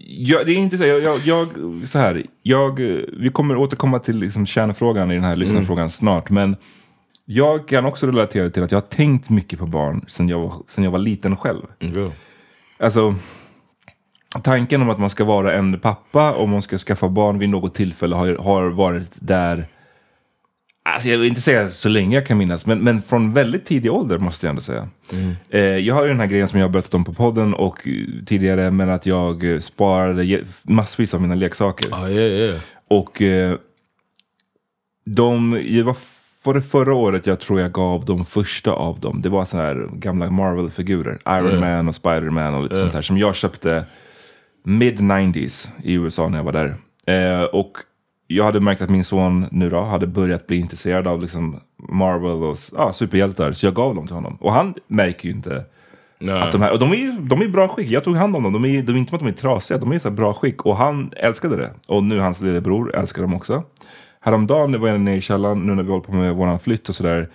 jag, 0.08 0.46
det 0.46 0.52
är 0.52 0.56
inte 0.56 0.78
så, 0.78 0.84
jag, 0.84 1.00
jag, 1.02 1.18
jag, 1.24 1.48
så 1.88 1.98
här, 1.98 2.22
jag, 2.42 2.78
vi 3.12 3.30
kommer 3.32 3.56
återkomma 3.56 3.98
till 3.98 4.18
liksom 4.18 4.46
kärnfrågan 4.46 5.10
i 5.10 5.14
den 5.14 5.24
här 5.24 5.36
lyssnarfrågan 5.36 5.90
snart. 5.90 6.30
Men 6.30 6.56
jag 7.24 7.68
kan 7.68 7.84
också 7.86 8.06
relatera 8.06 8.50
till 8.50 8.62
att 8.62 8.72
jag 8.72 8.80
har 8.80 8.86
tänkt 8.88 9.30
mycket 9.30 9.58
på 9.58 9.66
barn 9.66 10.04
sen 10.08 10.28
jag, 10.28 10.38
var- 10.38 10.62
sen 10.68 10.84
jag 10.84 10.90
var 10.90 10.98
liten 10.98 11.36
själv. 11.36 11.62
Go. 11.80 12.12
Alltså, 12.78 13.14
tanken 14.42 14.82
om 14.82 14.90
att 14.90 14.98
man 14.98 15.10
ska 15.10 15.24
vara 15.24 15.54
en 15.54 15.80
pappa 15.80 16.32
och 16.32 16.48
man 16.48 16.62
ska 16.62 16.78
skaffa 16.78 17.08
barn 17.08 17.38
vid 17.38 17.48
något 17.48 17.74
tillfälle 17.74 18.16
har, 18.16 18.34
har 18.34 18.70
varit 18.70 19.10
där. 19.14 19.66
Alltså 20.82 21.08
jag 21.08 21.18
vill 21.18 21.28
inte 21.28 21.40
säga 21.40 21.68
så 21.68 21.88
länge 21.88 22.16
jag 22.16 22.26
kan 22.26 22.38
minnas, 22.38 22.66
men, 22.66 22.78
men 22.78 23.02
från 23.02 23.32
väldigt 23.32 23.64
tidig 23.64 23.92
ålder 23.92 24.18
måste 24.18 24.46
jag 24.46 24.50
ändå 24.50 24.60
säga. 24.60 24.88
Eh, 25.50 25.60
jag 25.60 25.94
har 25.94 26.02
ju 26.02 26.08
den 26.08 26.20
här 26.20 26.26
grejen 26.26 26.48
som 26.48 26.58
jag 26.58 26.66
har 26.66 26.72
berättat 26.72 26.94
om 26.94 27.04
på 27.04 27.12
podden 27.12 27.54
och 27.54 27.88
tidigare, 28.26 28.70
men 28.70 28.90
att 28.90 29.06
jag 29.06 29.62
sparade 29.62 30.44
massvis 30.62 31.14
av 31.14 31.20
mina 31.20 31.34
leksaker. 31.34 31.90
Oh 31.90 32.10
yeah, 32.10 32.32
yeah. 32.32 32.60
Och 32.88 33.22
eh, 33.22 33.56
de, 35.04 35.60
det 35.70 35.82
var, 35.82 35.96
var 36.42 36.54
det 36.54 36.62
förra 36.62 36.94
året 36.94 37.26
jag 37.26 37.40
tror 37.40 37.60
jag 37.60 37.72
gav 37.72 38.04
de 38.04 38.24
första 38.24 38.72
av 38.72 39.00
dem. 39.00 39.22
Det 39.22 39.28
var 39.28 39.44
så 39.44 39.56
här 39.56 39.88
gamla 39.92 40.30
Marvel-figurer. 40.30 41.18
Iron 41.28 41.60
Man 41.60 41.88
och 41.88 41.94
Spider-Man 41.94 42.54
och 42.54 42.62
lite 42.62 42.76
sånt 42.76 42.94
här. 42.94 43.02
Som 43.02 43.18
jag 43.18 43.34
köpte 43.34 43.84
mid-90s 44.62 45.68
i 45.82 45.92
USA 45.92 46.28
när 46.28 46.38
jag 46.38 46.44
var 46.44 46.52
där. 46.52 46.76
Eh, 47.06 47.42
och 47.42 47.72
jag 48.26 48.44
hade 48.44 48.60
märkt 48.60 48.82
att 48.82 48.90
min 48.90 49.04
son 49.04 49.46
nu 49.50 49.70
då 49.70 49.80
hade 49.80 50.06
börjat 50.06 50.46
bli 50.46 50.56
intresserad 50.56 51.06
av 51.06 51.20
liksom 51.20 51.60
Marvel 51.88 52.42
och 52.42 52.58
ja, 52.76 52.92
superhjältar. 52.92 53.52
Så 53.52 53.66
jag 53.66 53.74
gav 53.74 53.94
dem 53.94 54.06
till 54.06 54.14
honom. 54.14 54.36
Och 54.40 54.52
han 54.52 54.74
märker 54.86 55.28
ju 55.28 55.34
inte 55.34 55.64
att 56.28 56.52
de 56.52 56.62
här, 56.62 56.72
och 56.72 56.78
de 56.78 56.92
är 56.92 57.20
de 57.20 57.42
är 57.42 57.48
bra 57.48 57.68
skick. 57.68 57.90
Jag 57.90 58.04
tog 58.04 58.16
hand 58.16 58.36
om 58.36 58.42
dem. 58.42 58.52
De 58.52 58.64
är, 58.64 58.82
de 58.82 58.92
är 58.92 58.98
inte 58.98 59.16
att 59.16 59.20
de 59.20 59.28
är 59.28 59.32
trasiga. 59.32 59.78
De 59.78 59.92
är 59.92 59.96
i 59.96 60.00
så 60.00 60.10
bra 60.10 60.34
skick. 60.34 60.66
Och 60.66 60.76
han 60.76 61.12
älskade 61.16 61.56
det. 61.56 61.70
Och 61.86 62.04
nu 62.04 62.18
hans 62.18 62.40
lillebror 62.40 62.96
älskar 62.96 63.22
dem 63.22 63.34
också. 63.34 63.62
Häromdagen 64.20 64.70
när 64.70 64.78
jag 64.78 64.92
var 64.92 64.98
nere 64.98 65.16
i 65.16 65.20
källaren, 65.20 65.66
nu 65.66 65.74
när 65.74 65.82
vi 65.82 65.90
håller 65.90 66.04
på 66.04 66.12
med 66.12 66.34
våran 66.34 66.58
flytt 66.58 66.88
och 66.88 66.94
sådär. 66.94 67.28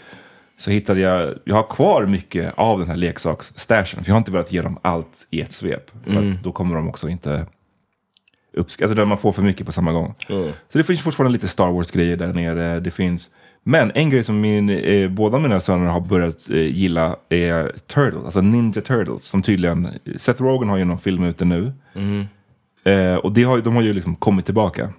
Så 0.57 0.71
hittade 0.71 0.99
jag, 0.99 1.33
jag 1.43 1.55
har 1.55 1.63
kvar 1.63 2.05
mycket 2.05 2.53
av 2.57 2.79
den 2.79 2.87
här 2.87 2.95
leksaksstashen. 2.95 4.03
För 4.03 4.09
jag 4.09 4.15
har 4.15 4.17
inte 4.17 4.31
velat 4.31 4.51
ge 4.51 4.61
dem 4.61 4.77
allt 4.81 5.27
i 5.29 5.41
ett 5.41 5.51
svep. 5.51 5.91
För 6.03 6.11
att 6.17 6.43
då 6.43 6.51
kommer 6.51 6.75
de 6.75 6.89
också 6.89 7.09
inte 7.09 7.45
uppskatta, 8.53 8.83
alltså 8.85 8.95
där 8.95 9.05
man 9.05 9.17
får 9.17 9.31
för 9.31 9.41
mycket 9.41 9.65
på 9.65 9.71
samma 9.71 9.91
gång. 9.91 10.15
Så 10.71 10.77
det 10.77 10.83
finns 10.83 11.01
fortfarande 11.01 11.33
lite 11.33 11.47
Star 11.47 11.71
Wars-grejer 11.71 12.17
där 12.17 12.33
nere. 12.33 12.79
Det 12.79 12.91
finns, 12.91 13.29
men 13.63 13.91
en 13.95 14.09
grej 14.09 14.23
som 14.23 14.41
min, 14.41 14.69
eh, 14.69 15.09
båda 15.09 15.39
mina 15.39 15.59
söner 15.59 15.85
har 15.85 16.01
börjat 16.01 16.49
eh, 16.49 16.57
gilla 16.57 17.15
är 17.29 17.71
Turtles, 17.87 18.23
alltså 18.25 18.41
Ninja 18.41 18.81
Turtles. 18.81 19.23
Som 19.23 19.41
tydligen, 19.41 19.89
Seth 20.17 20.41
Rogen 20.43 20.69
har 20.69 20.77
ju 20.77 20.85
någon 20.85 20.99
film 20.99 21.23
ute 21.23 21.45
nu. 21.45 21.73
Eh, 22.91 23.15
och 23.15 23.31
det 23.33 23.43
har, 23.43 23.59
de 23.59 23.75
har 23.75 23.81
ju 23.81 23.93
liksom 23.93 24.15
kommit 24.15 24.45
tillbaka. 24.45 24.89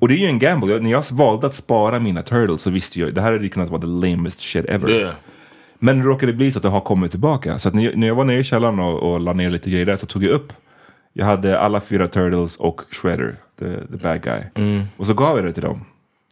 Och 0.00 0.08
det 0.08 0.14
är 0.14 0.18
ju 0.18 0.26
en 0.26 0.38
gamble. 0.38 0.72
Jag, 0.72 0.82
när 0.82 0.90
jag 0.90 1.04
valde 1.12 1.46
att 1.46 1.54
spara 1.54 1.98
mina 2.00 2.22
Turtles 2.22 2.62
så 2.62 2.70
visste 2.70 3.00
jag 3.00 3.14
det 3.14 3.20
här 3.20 3.32
hade 3.32 3.44
ju 3.44 3.50
kunnat 3.50 3.68
vara 3.70 3.80
the 3.80 3.86
lamest 3.86 4.40
shit 4.40 4.64
ever. 4.68 4.90
Yeah. 4.90 5.14
Men 5.78 5.98
det 5.98 6.04
råkade 6.04 6.32
bli 6.32 6.52
så 6.52 6.58
att 6.58 6.62
det 6.62 6.68
har 6.68 6.80
kommit 6.80 7.10
tillbaka. 7.10 7.58
Så 7.58 7.68
att 7.68 7.74
när, 7.74 7.84
jag, 7.84 7.96
när 7.96 8.06
jag 8.06 8.14
var 8.14 8.24
nere 8.24 8.38
i 8.38 8.44
källaren 8.44 8.78
och, 8.80 9.12
och 9.12 9.20
la 9.20 9.32
ner 9.32 9.50
lite 9.50 9.70
grejer 9.70 9.86
där 9.86 9.96
så 9.96 10.06
tog 10.06 10.24
jag 10.24 10.30
upp. 10.30 10.52
Jag 11.12 11.26
hade 11.26 11.58
alla 11.58 11.80
fyra 11.80 12.06
Turtles 12.06 12.56
och 12.56 12.80
Shredder, 12.90 13.36
the, 13.58 13.64
the 13.64 13.96
bad 14.02 14.22
guy. 14.22 14.40
Och 14.96 15.06
så 15.06 15.14
gav 15.14 15.36
jag 15.36 15.46
det 15.46 15.52
till 15.52 15.62
dem. 15.62 15.84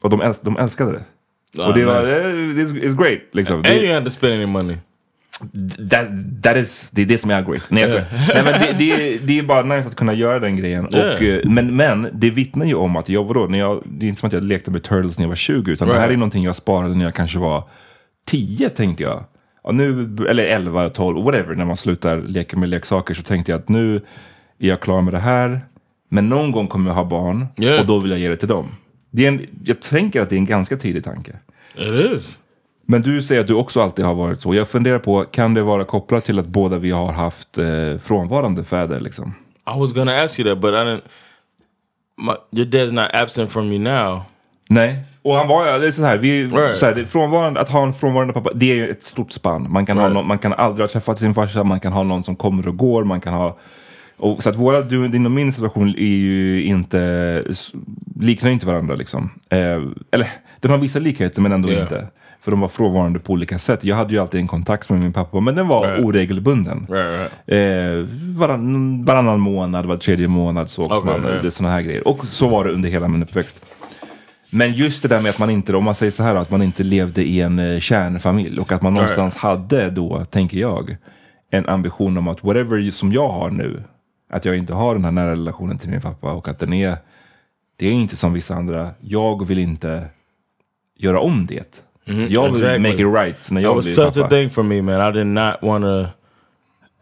Och 0.02 0.10
de, 0.10 0.20
äls 0.20 0.40
de 0.40 0.56
älskade 0.56 0.92
det. 0.92 1.04
Ah, 1.62 1.66
och 1.68 1.74
det 1.74 1.84
var, 1.84 2.00
nice. 2.00 2.20
eh, 2.20 2.26
it's, 2.34 2.82
it's 2.82 3.02
great. 3.02 3.20
Liksom. 3.32 3.56
And 3.56 3.64
Det- 3.64 3.84
you 3.84 3.94
had 3.94 4.04
to 4.04 4.10
spend 4.10 4.32
any 4.34 4.46
money. 4.46 4.76
That, 5.90 6.06
that 6.42 6.56
is, 6.56 6.88
det 6.90 7.02
är 7.02 7.06
det 7.06 7.18
som 7.18 7.30
är 7.30 7.42
great. 7.42 7.70
Nej, 7.70 7.84
skojar. 7.86 8.04
Nej, 8.34 8.44
men 8.44 8.52
det, 8.60 8.72
det, 8.78 9.26
det 9.26 9.38
är 9.38 9.42
bara 9.42 9.62
nice 9.62 9.88
att 9.88 9.94
kunna 9.96 10.14
göra 10.14 10.38
den 10.38 10.56
grejen. 10.56 10.86
Och, 10.86 10.94
Yeah. 10.94 11.24
eh, 11.24 11.40
men, 11.50 11.76
men 11.76 12.08
det 12.12 12.30
vittnar 12.30 12.66
ju 12.66 12.74
om 12.74 12.96
att 12.96 13.08
jag, 13.08 13.24
vadå, 13.24 13.46
när 13.46 13.58
jag, 13.58 13.82
det 13.86 14.06
är 14.06 14.08
inte 14.08 14.20
som 14.20 14.26
att 14.26 14.32
jag 14.32 14.42
lekte 14.42 14.70
med 14.70 14.82
Turtles 14.82 15.18
när 15.18 15.24
jag 15.24 15.28
var 15.28 15.36
20, 15.36 15.70
utan 15.72 15.88
det 15.88 15.94
här 15.94 16.02
är 16.02 16.08
Right. 16.08 16.18
någonting 16.18 16.44
jag 16.44 16.56
sparade 16.56 16.94
när 16.94 17.04
jag 17.04 17.14
kanske 17.14 17.38
var 17.38 17.64
10 18.26 18.68
tänkte 18.68 19.02
jag. 19.02 19.24
Och 19.62 19.74
nu, 19.74 20.16
eller 20.28 20.44
11, 20.44 20.90
12, 20.90 21.24
whatever, 21.24 21.54
när 21.54 21.64
man 21.64 21.76
slutar 21.76 22.16
leka 22.22 22.56
med 22.56 22.68
leksaker 22.68 23.14
så 23.14 23.22
tänkte 23.22 23.52
jag 23.52 23.58
att 23.60 23.68
nu 23.68 23.96
är 24.58 24.68
jag 24.68 24.80
klar 24.80 25.02
med 25.02 25.14
det 25.14 25.18
här. 25.20 25.60
Men 26.08 26.28
någon 26.28 26.52
gång 26.52 26.66
kommer 26.68 26.90
jag 26.90 26.94
ha 26.94 27.04
barn 27.04 27.46
Yeah. 27.58 27.80
och 27.80 27.86
då 27.86 27.98
vill 27.98 28.10
jag 28.10 28.20
ge 28.20 28.28
det 28.28 28.36
till 28.36 28.48
dem. 28.48 28.68
Det 29.10 29.24
är 29.24 29.28
en, 29.28 29.46
jag 29.64 29.80
tänker 29.82 30.20
att 30.20 30.30
det 30.30 30.36
är 30.36 30.38
en 30.38 30.44
ganska 30.46 30.76
tidig 30.76 31.04
tanke. 31.04 31.32
It 31.76 32.12
is. 32.12 32.38
Men 32.86 33.02
du 33.02 33.22
säger 33.22 33.40
att 33.40 33.46
du 33.46 33.54
också 33.54 33.82
alltid 33.82 34.04
har 34.04 34.14
varit 34.14 34.40
så. 34.40 34.54
Jag 34.54 34.68
funderar 34.68 34.98
på, 34.98 35.24
kan 35.24 35.54
det 35.54 35.62
vara 35.62 35.84
kopplat 35.84 36.24
till 36.24 36.38
att 36.38 36.46
båda 36.46 36.78
vi 36.78 36.90
har 36.90 37.12
haft 37.12 37.58
eh, 37.58 37.98
frånvarande 38.02 38.64
fäder 38.64 39.00
liksom? 39.00 39.34
I 39.76 39.78
was 39.80 39.92
gonna 39.92 40.16
ask 40.22 40.38
you 40.40 40.50
that, 40.54 40.60
but 40.62 40.70
I 40.70 40.76
didn't. 40.76 41.00
My, 42.16 42.32
your 42.60 42.66
dad's 42.70 42.92
not 42.92 43.10
absent 43.12 43.50
from 43.52 43.72
you 43.72 43.78
now. 43.78 44.20
Nej. 44.70 44.98
Och 45.22 45.34
han 45.34 45.48
var, 45.48 45.78
det 45.78 45.86
är 45.86 45.90
så 45.90 46.04
här, 46.04 46.16
vi, 46.18 46.46
Right. 46.46 46.78
så 46.78 46.86
här, 46.86 47.04
frånvarande, 47.10 47.60
att 47.60 47.68
ha 47.68 47.82
en 47.82 47.94
frånvarande 47.94 48.32
pappa, 48.34 48.50
det 48.54 48.70
är 48.70 48.74
ju 48.74 48.90
ett 48.90 49.04
stort 49.04 49.32
spann. 49.32 49.66
Man 49.72 49.86
kan, 49.86 49.96
ha 49.96 50.04
Right. 50.04 50.14
någon, 50.14 50.26
man 50.26 50.38
kan 50.38 50.52
aldrig 50.52 50.82
ha 50.82 50.88
träffat 50.92 51.18
sin 51.18 51.34
farsa, 51.34 51.64
man 51.64 51.80
kan 51.80 51.92
ha 51.92 52.02
någon 52.02 52.22
som 52.22 52.36
kommer 52.36 52.68
och 52.68 52.76
går, 52.76 53.04
man 53.04 53.20
kan 53.20 53.34
ha... 53.34 53.58
Och, 54.16 54.42
så 54.42 54.50
att 54.50 54.56
våra, 54.56 54.80
din 54.82 55.26
och 55.26 55.32
min 55.32 55.52
situation 55.52 55.88
är 55.88 56.16
ju 56.16 56.62
inte, 56.64 57.44
liknar 58.20 58.50
inte 58.50 58.66
varandra 58.66 58.94
liksom. 58.94 59.30
Eh, 59.50 59.58
eller, 60.10 60.28
den 60.60 60.70
har 60.70 60.78
vissa 60.78 60.98
likheter 60.98 61.42
men 61.42 61.52
ändå 61.52 61.68
Yeah. 61.68 61.82
inte. 61.82 62.06
För 62.44 62.50
de 62.50 62.60
var 62.60 62.68
frånvarande 62.68 63.18
på 63.18 63.32
olika 63.32 63.58
sätt. 63.58 63.84
Jag 63.84 63.96
hade 63.96 64.12
ju 64.14 64.20
alltid 64.20 64.40
en 64.40 64.46
kontakt 64.48 64.90
med 64.90 65.00
min 65.00 65.12
pappa, 65.12 65.40
men 65.40 65.54
den 65.54 65.68
var 65.68 65.86
Right. 65.86 66.04
oregelbunden. 66.04 66.86
Right, 66.90 67.32
Eh, 67.46 68.06
varann, 68.38 69.04
varannan 69.04 69.40
månad, 69.40 69.86
var 69.86 69.96
tredje 69.96 70.28
månad 70.28 70.70
sågs 70.70 70.90
Okej, 70.90 71.20
man. 71.20 71.22
Det, 71.42 71.50
såna 71.50 71.70
här 71.70 71.82
grejer. 71.82 72.08
Och 72.08 72.26
så 72.26 72.48
var 72.48 72.64
det 72.64 72.72
under 72.72 72.88
hela 72.88 73.08
min 73.08 73.22
uppväxt. 73.22 73.64
Men 74.50 74.72
just 74.72 75.02
det 75.02 75.08
där 75.08 75.20
med 75.20 75.30
att 75.30 75.38
man 75.38 75.50
inte, 75.50 75.76
om 75.76 75.84
man 75.84 75.94
säger 75.94 76.12
så 76.12 76.22
här, 76.22 76.34
att 76.34 76.50
man 76.50 76.62
inte 76.62 76.82
levde 76.82 77.22
i 77.24 77.40
en 77.40 77.58
eh, 77.58 77.78
kärnfamilj 77.80 78.58
och 78.60 78.72
att 78.72 78.82
man 78.82 78.94
någonstans 78.94 79.34
hade 79.36 79.90
då, 79.90 80.24
tänker 80.24 80.58
jag, 80.58 80.96
en 81.50 81.66
ambition 81.68 82.16
om 82.18 82.28
att 82.28 82.44
whatever 82.44 82.90
som 82.90 83.12
jag 83.12 83.28
har 83.28 83.50
nu, 83.50 83.82
Att 84.30 84.44
jag 84.44 84.56
inte 84.56 84.74
har 84.74 84.94
den 84.94 85.04
här 85.04 85.12
nära 85.12 85.30
relationen 85.30 85.78
till 85.78 85.90
min 85.90 86.00
pappa 86.00 86.32
och 86.32 86.48
att 86.48 86.58
den 86.58 86.72
är, 86.72 86.96
det 87.76 87.86
är 87.86 87.92
inte 87.92 88.16
som 88.16 88.32
vissa 88.32 88.54
andra. 88.54 88.90
Jag 89.00 89.46
vill 89.46 89.58
inte 89.58 90.06
göra 90.98 91.20
om 91.20 91.46
det. 91.46 91.84
Så 92.06 92.12
jag 92.12 92.18
vill 92.18 92.30
Mm-hmm. 92.30 92.54
Exactly. 92.54 92.78
make 92.78 93.00
it 93.00 93.06
right 93.06 93.50
när 93.50 93.62
That 93.62 93.74
was 93.74 93.94
such 93.94 94.16
a 94.16 94.28
thing 94.28 94.50
for 94.50 94.62
me, 94.62 94.82
man. 94.82 95.00
I 95.00 95.12
did 95.12 95.26
not 95.26 95.62
want 95.62 95.84
to 95.84 96.14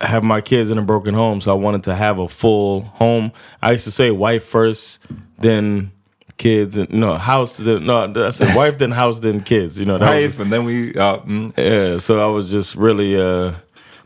have 0.07 0.23
my 0.23 0.41
kids 0.41 0.71
in 0.71 0.79
a 0.79 0.83
broken 0.83 1.15
home, 1.15 1.41
so 1.41 1.51
I 1.51 1.55
wanted 1.55 1.83
to 1.85 1.95
have 1.95 2.19
a 2.19 2.29
full 2.29 2.81
home. 2.81 3.31
I 3.63 3.73
used 3.73 3.85
to 3.85 3.91
say 3.91 4.11
wife 4.11 4.45
first, 4.45 4.99
then 5.39 5.91
kids, 6.39 6.77
and 6.77 6.91
no 6.91 7.15
house. 7.15 7.57
Then, 7.57 7.87
no, 7.87 8.13
I 8.27 8.31
said 8.31 8.57
wife, 8.63 8.79
then 8.79 8.91
house, 8.91 9.21
then 9.21 9.41
kids. 9.41 9.79
You 9.79 9.87
know, 9.87 9.99
that 9.99 10.11
was, 10.11 10.25
Wife, 10.25 10.41
and 10.41 10.53
then 10.53 10.65
we, 10.65 10.95
ja, 10.95 11.19
mm. 11.21 11.53
yeah. 11.57 11.99
So 11.99 12.21
I 12.21 12.27
was 12.27 12.51
just 12.51 12.75
really, 12.75 13.17
uh, 13.17 13.53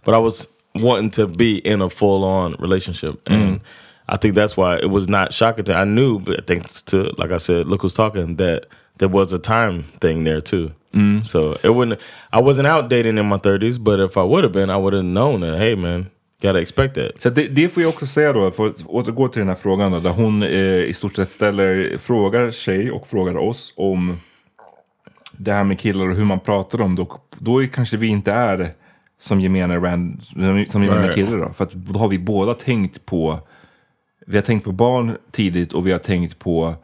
but 0.04 0.14
I 0.14 0.18
was 0.18 0.48
wanting 0.74 1.10
to 1.12 1.26
be 1.26 1.58
in 1.58 1.80
a 1.80 1.88
full 1.88 2.24
on 2.24 2.54
relationship, 2.58 3.20
and 3.26 3.60
I 4.08 4.16
think 4.16 4.34
that's 4.34 4.56
why 4.56 4.76
it 4.76 4.90
was 4.90 5.08
not 5.08 5.32
shocking. 5.32 5.64
To 5.66 5.74
I 5.74 5.84
knew, 5.84 6.18
but 6.20 6.46
thanks 6.46 6.82
to 6.82 7.14
like 7.16 7.32
I 7.32 7.38
said, 7.38 7.66
look 7.68 7.82
who's 7.82 7.94
talking 7.94 8.36
that 8.36 8.66
there 8.98 9.08
was 9.08 9.32
a 9.32 9.38
time 9.38 9.84
thing 10.00 10.24
there 10.24 10.40
too. 10.40 10.72
So 11.24 11.52
it 11.52 11.70
wouldn't. 11.70 11.98
I 12.32 12.40
wasn't 12.42 12.66
out 12.66 12.90
dating 12.90 13.18
in 13.18 13.28
my 13.28 13.38
thirties, 13.38 13.78
but 13.78 14.00
if 14.00 14.16
I 14.16 14.20
would 14.22 14.44
have 14.44 14.52
been, 14.52 14.70
I 14.70 14.76
would 14.76 14.94
have 14.94 15.04
known 15.04 15.40
that. 15.40 15.58
Hey, 15.58 15.76
man, 15.76 16.06
gotta 16.42 16.60
expect 16.60 16.94
that. 16.94 17.20
Så 17.22 17.30
det, 17.30 17.46
det 17.48 17.68
får 17.68 17.82
jag 17.82 17.90
också 17.90 18.06
säga 18.06 18.32
då, 18.32 18.50
för 18.50 18.66
att 18.66 18.86
återgå 18.86 19.28
till 19.28 19.40
den 19.40 19.48
här 19.48 19.56
frågan 19.56 19.92
då, 19.92 20.00
där 20.00 20.10
hon 20.10 20.42
eh, 20.42 20.84
i 20.84 20.92
stort 20.94 21.16
sett 21.16 21.28
ställer, 21.28 21.98
frågar 21.98 22.50
sig 22.50 22.90
och 22.90 23.06
frågar 23.06 23.36
oss 23.36 23.74
om 23.76 24.16
det 25.38 25.52
här 25.52 25.64
med 25.64 25.78
killar 25.80 26.08
och 26.08 26.16
hur 26.16 26.24
man 26.24 26.40
pratar 26.40 26.80
om 26.80 26.94
det. 26.96 27.06
Då 27.38 27.62
är 27.62 27.66
kanske 27.66 27.96
vi 27.96 28.06
inte 28.06 28.32
är 28.32 28.68
som 29.18 29.40
gemene, 29.40 29.76
rand, 29.76 30.22
som 30.68 30.82
gemene 30.82 31.02
Right. 31.02 31.14
kille 31.14 31.36
då. 31.36 31.52
För 31.52 31.64
att 31.64 31.72
då 31.72 31.98
har 31.98 32.08
vi 32.08 32.18
båda 32.18 32.54
tänkt 32.54 33.06
på, 33.06 33.40
vi 34.26 34.36
har 34.36 34.42
tänkt 34.42 34.64
på 34.64 34.72
barn 34.72 35.16
tidigt 35.32 35.72
och 35.72 35.86
vi 35.86 35.92
har 35.92 35.98
tänkt 35.98 36.38
på 36.38 36.74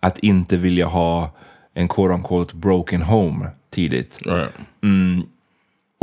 att 0.00 0.18
inte 0.18 0.56
vilja 0.56 0.86
ha 0.86 1.30
en 1.74 1.88
quote 1.88 2.14
unquote 2.14 2.56
broken 2.56 3.02
home 3.02 3.50
tidigt. 3.72 4.18
Right. 4.26 4.54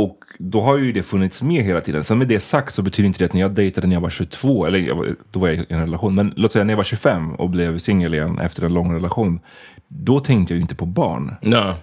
Och 0.00 0.24
då 0.38 0.60
har 0.60 0.78
ju 0.78 0.92
det 0.92 1.02
funnits 1.02 1.42
med 1.42 1.64
hela 1.64 1.80
tiden. 1.80 2.04
Sen 2.04 2.18
med 2.18 2.28
det 2.28 2.40
sagt 2.40 2.74
så 2.74 2.82
betyder 2.82 3.06
inte 3.06 3.18
det 3.18 3.24
att 3.24 3.32
när 3.32 3.40
jag 3.40 3.50
dejtade 3.50 3.86
när 3.86 3.96
jag 3.96 4.00
var 4.00 4.10
22, 4.10 4.66
eller 4.66 4.78
jag 4.78 4.94
var, 4.94 5.16
då 5.30 5.40
var 5.40 5.48
jag 5.48 5.56
i 5.56 5.66
en 5.68 5.80
relation, 5.80 6.14
men 6.14 6.32
låt 6.36 6.52
säga 6.52 6.64
när 6.64 6.72
jag 6.72 6.76
var 6.76 6.84
25 6.84 7.34
och 7.34 7.50
blev 7.50 7.78
singel 7.78 8.14
igen 8.14 8.38
efter 8.38 8.64
en 8.64 8.74
lång 8.74 8.94
relation. 8.94 9.40
Då 9.88 10.20
tänkte 10.20 10.54
jag 10.54 10.56
ju 10.56 10.62
inte 10.62 10.74
på 10.74 10.86
barn. 10.86 11.34
No. 11.42 11.74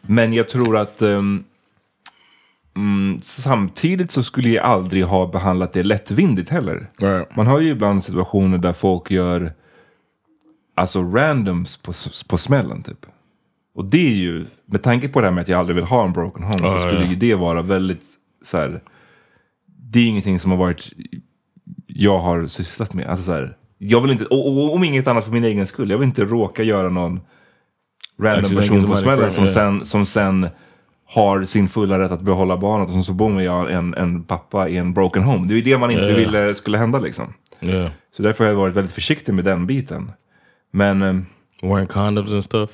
Men 0.00 0.32
jag 0.32 0.48
tror 0.48 0.76
att 0.76 1.02
mm, 1.02 1.44
samtidigt 3.22 4.10
så 4.10 4.22
skulle 4.22 4.48
jag 4.48 4.64
aldrig 4.64 5.04
ha 5.04 5.26
behandlat 5.26 5.72
det 5.72 5.82
lättvindigt 5.82 6.50
heller. 6.50 6.90
Right. 6.98 7.36
Man 7.36 7.46
har 7.46 7.60
ju 7.60 7.68
ibland 7.68 8.04
situationer 8.04 8.58
där 8.58 8.72
folk 8.72 9.10
gör 9.10 9.52
alltså 10.74 11.02
randoms 11.02 11.76
på, 11.76 11.92
på 12.28 12.38
smällen 12.38 12.82
typ. 12.82 13.06
Och 13.74 13.84
det 13.84 14.06
är 14.06 14.14
ju, 14.14 14.46
med 14.66 14.82
tanke 14.82 15.08
på 15.08 15.20
det 15.20 15.26
här 15.26 15.34
med 15.34 15.42
att 15.42 15.48
jag 15.48 15.58
aldrig 15.58 15.76
vill 15.76 15.84
ha 15.84 16.04
en 16.04 16.12
broken 16.12 16.42
home, 16.42 16.58
så 16.58 16.78
skulle 16.78 17.06
ju 17.06 17.16
det 17.16 17.34
vara 17.34 17.62
väldigt 17.62 18.04
så 18.42 18.58
här. 18.58 18.82
Det 19.66 20.00
är 20.00 20.06
ingenting 20.06 20.40
som 20.40 20.50
har 20.50 20.58
varit, 20.58 20.92
jag 21.86 22.18
har 22.18 22.46
sysslat 22.46 22.94
med. 22.94 23.06
Alltså 23.06 23.24
så 23.24 23.32
här, 23.32 23.56
jag 23.78 24.00
vill 24.00 24.10
inte, 24.10 24.24
och, 24.24 24.46
och, 24.46 24.74
om 24.74 24.84
inget 24.84 25.08
annat 25.08 25.24
för 25.24 25.32
min 25.32 25.44
egen 25.44 25.66
skull, 25.66 25.90
jag 25.90 25.98
vill 25.98 26.08
inte 26.08 26.24
råka 26.24 26.62
göra 26.62 26.88
någon 26.88 27.20
random 28.18 28.44
Accident 28.44 28.68
person 28.68 28.90
på 28.90 28.96
smällen 28.96 29.30
som, 29.30 29.44
yeah. 29.44 29.54
sen, 29.54 29.84
som 29.84 30.06
sen 30.06 30.48
har 31.04 31.44
sin 31.44 31.68
fulla 31.68 31.98
rätt 31.98 32.12
att 32.12 32.20
behålla 32.20 32.56
barnet 32.56 32.96
och 32.96 33.04
så 33.04 33.12
bor 33.12 33.42
jag 33.42 33.72
en, 33.72 33.94
en 33.94 34.24
pappa 34.24 34.68
i 34.68 34.76
en 34.76 34.94
broken 34.94 35.22
home. 35.22 35.48
Det 35.48 35.54
är 35.54 35.56
ju 35.56 35.62
det 35.62 35.78
man 35.78 35.90
inte 35.90 36.04
Ja. 36.04 36.16
ville 36.16 36.54
skulle 36.54 36.78
hända 36.78 36.98
liksom. 36.98 37.34
Yeah. 37.60 37.90
Så 38.16 38.22
därför 38.22 38.44
har 38.44 38.50
jag 38.50 38.58
varit 38.58 38.74
väldigt 38.74 38.92
försiktig 38.92 39.34
med 39.34 39.44
den 39.44 39.66
biten. 39.66 40.12
Men 40.70 41.02
eh, 41.02 41.14
Wearing 41.62 41.86
condoms 41.86 42.32
and 42.32 42.44
stuff. 42.44 42.70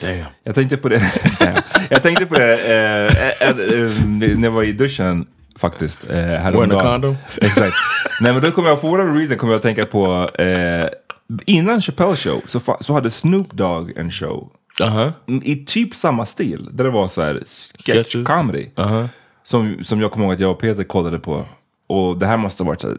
Damn. 0.00 0.24
jag 0.44 0.54
tänkte 0.54 0.76
på 0.76 0.88
det, 0.88 1.00
jag 1.90 2.02
tänkte 2.02 2.26
på 2.26 2.34
det 2.34 2.54
eh, 2.54 3.48
eh, 3.48 3.48
eh, 3.48 4.06
när 4.36 4.44
jag 4.44 4.50
var 4.50 4.62
i 4.62 4.72
duschen 4.72 5.26
faktiskt. 5.58 6.10
Eh, 6.10 6.16
häromdagen. 6.16 6.80
condom? 6.80 7.16
Exakt. 7.36 7.76
Nej 8.20 8.32
men 8.32 8.42
då 8.42 8.50
kommer 8.50 8.68
jag, 8.68 8.80
for 8.80 8.90
whatever 8.90 9.12
reason 9.18 9.36
kommer 9.36 9.52
jag 9.52 9.56
att 9.56 9.62
tänka 9.62 9.86
på, 9.86 10.30
eh, 10.34 10.88
innan 11.46 11.80
Chappelle 11.80 12.16
show 12.16 12.42
så, 12.46 12.76
så 12.80 12.92
hade 12.92 13.10
Snoop 13.10 13.52
Dogg 13.52 13.92
en 13.96 14.10
show. 14.10 14.50
Uh 14.82 14.88
huh. 14.88 15.10
I 15.42 15.64
typ 15.64 15.94
samma 15.94 16.26
stil, 16.26 16.68
där 16.72 16.84
det 16.84 16.90
var 16.90 17.08
så 17.08 17.22
här 17.22 17.34
sketch 17.34 17.86
Sketches? 17.86 18.26
comedy. 18.26 18.70
Uh 18.78 18.86
huh. 18.86 19.06
Som, 19.42 19.84
som 19.84 20.00
jag 20.00 20.12
kommer 20.12 20.26
ihåg 20.26 20.34
att 20.34 20.40
jag 20.40 20.50
och 20.50 20.58
Peter 20.58 20.84
kollade 20.84 21.18
på. 21.18 21.44
Och 21.86 22.18
det 22.18 22.26
här 22.26 22.36
måste 22.36 22.62
ha 22.62 22.68
varit 22.68 22.80
så 22.80 22.88
här 22.88 22.96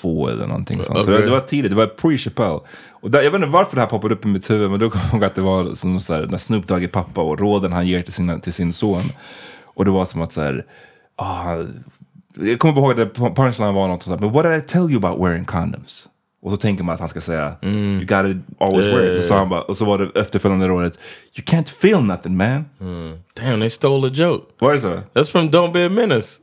2002 0.00 0.28
eller 0.28 0.46
någonting 0.46 0.82
sånt. 0.82 0.98
Så 0.98 1.04
Okej. 1.04 1.14
det, 1.14 1.24
det 1.24 1.30
var 1.30 1.40
tidigt, 1.40 1.70
det 1.70 1.76
var 1.76 1.86
pre-Chappelle. 1.86 2.60
Och 2.90 3.10
där, 3.10 3.22
jag 3.22 3.30
vet 3.30 3.38
inte 3.38 3.52
varför 3.52 3.76
det 3.76 3.82
här 3.82 3.88
poppade 3.88 4.14
upp 4.14 4.24
i 4.24 4.28
mitt 4.28 4.50
huvud, 4.50 4.70
men 4.70 4.80
då 4.80 4.90
kommer 4.90 5.08
jag 5.12 5.24
att 5.24 5.34
det 5.34 5.40
var 5.40 5.74
som 5.74 6.00
så 6.00 6.14
här, 6.14 6.26
när 6.26 6.38
Snoop 6.38 6.66
Dogg 6.66 6.84
är 6.84 6.88
pappa 6.88 7.20
och 7.20 7.38
råden 7.38 7.72
han 7.72 7.86
ger 7.86 8.02
till, 8.02 8.12
sina, 8.12 8.38
till 8.38 8.52
sin 8.52 8.72
son. 8.72 9.02
Och 9.64 9.84
det 9.84 9.90
var 9.90 10.04
som 10.04 10.22
att 10.22 10.32
så 10.32 10.40
här, 10.40 10.64
ah, 11.16 11.56
jag 12.36 12.58
kommer 12.58 12.80
ihåg 12.80 13.00
att 13.00 13.14
punchline 13.14 13.74
var 13.74 13.88
något 13.88 14.02
sånt 14.02 14.20
där, 14.20 14.28
but 14.28 14.34
what 14.34 14.44
did 14.44 14.58
I 14.58 14.60
tell 14.60 14.90
you 14.90 14.96
about 14.96 15.20
wearing 15.20 15.44
condoms? 15.44 16.08
Och 16.42 16.50
så 16.50 16.56
tänker 16.56 16.84
man 16.84 16.94
att 16.94 17.00
han 17.00 17.08
ska 17.08 17.20
säga, 17.20 17.56
you 17.62 18.00
gotta 18.00 18.40
always 18.60 18.86
wear 18.86 19.14
it. 19.14 19.18
Och 19.18 19.24
så, 19.24 19.34
han 19.34 19.48
bara, 19.48 19.62
och 19.62 19.76
så 19.76 19.84
var 19.84 19.98
det 19.98 20.20
efterföljande 20.20 20.68
rådet, 20.68 20.98
you 21.36 21.44
can't 21.44 21.68
feel 21.68 22.02
nothing 22.02 22.36
man. 22.36 22.64
Damn, 23.34 23.60
they 23.60 23.70
stole 23.70 24.08
a 24.08 24.10
joke. 24.14 24.44
Var 24.58 24.74
det 24.74 24.80
så? 24.80 25.00
That's 25.12 25.30
from 25.30 25.48
Don't 25.48 25.72
Be 25.72 25.86
a 25.86 25.88
Menace. 25.88 26.40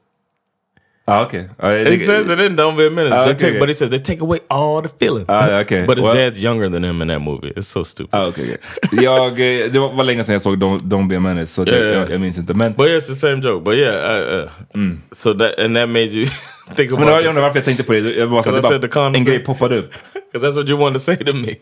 Ah, 1.06 1.24
okej. 1.24 1.50
Ah, 1.60 1.70
He 1.72 1.98
says 1.98 2.30
it 2.30 2.40
in 2.40 2.56
Don't 2.56 2.78
Be 2.78 2.86
a 2.86 2.90
Menace. 2.90 3.10
They 3.10 3.20
okay, 3.22 3.34
take, 3.34 3.50
okay. 3.50 3.60
but 3.60 3.70
he 3.70 3.76
says 3.76 3.90
they 3.90 4.00
take 4.00 4.22
away 4.22 4.40
all 4.50 4.82
the 4.82 4.90
feeling. 5.00 5.26
Ah, 5.28 5.60
okay. 5.62 5.86
But 5.86 5.98
his 5.98 6.06
Well- 6.06 6.16
dad's 6.16 6.40
younger 6.40 6.70
than 6.70 6.84
him 6.84 7.02
in 7.02 7.08
that 7.08 7.22
movie. 7.22 7.52
It's 7.56 7.68
so 7.68 7.84
stupid. 7.84 8.10
Ah, 8.14 8.26
okay, 8.28 8.44
okay. 8.44 8.58
Jag, 9.04 9.36
det 9.74 9.80
var, 9.80 10.04
länge 10.04 10.24
sedan 10.24 10.34
jag 10.34 10.42
såg 10.42 10.64
Don't, 10.64 10.80
Don't 10.80 11.08
Be 11.08 11.18
a 11.18 11.20
Menace, 11.20 11.54
så 11.54 11.64
Yeah. 11.66 11.86
Jag, 12.00 12.12
jag 12.12 12.22
minns 12.22 12.38
inte. 12.38 12.54
Men, 12.54 12.74
But 12.78 12.88
yeah, 12.88 13.00
it's 13.00 13.08
the 13.08 13.16
same 13.16 13.42
joke. 13.42 13.64
But 13.64 13.76
yeah, 13.76 13.96
uh, 13.96 14.50
uh, 14.76 14.92
so 15.12 15.34
that 15.34 15.60
and 15.60 15.76
that 15.76 15.90
made 15.90 16.06
you 16.14 16.26
think 16.76 16.92
men 16.92 17.02
jag 17.02 17.10
about 17.10 17.26
undrar 17.26 17.42
varför 17.42 17.58
jag 17.58 17.66
tänkte 17.66 17.84
på 17.84 17.94
det. 17.94 18.00
Jag 18.00 18.30
bara, 18.30 18.52
det 18.52 18.60
I 18.60 18.62
said 18.62 18.82
the 18.82 18.88
bara 18.88 18.88
condom 18.88 19.16
en 19.16 19.24
grej 19.26 19.40
poppade 19.40 19.78
upp. 19.78 19.92
because 20.32 20.48
that's 20.48 20.56
what 20.56 20.70
you 20.70 20.78
wanted 20.78 20.94
to 20.94 21.00
say 21.00 21.18
to 21.18 21.34
me. 21.34 21.56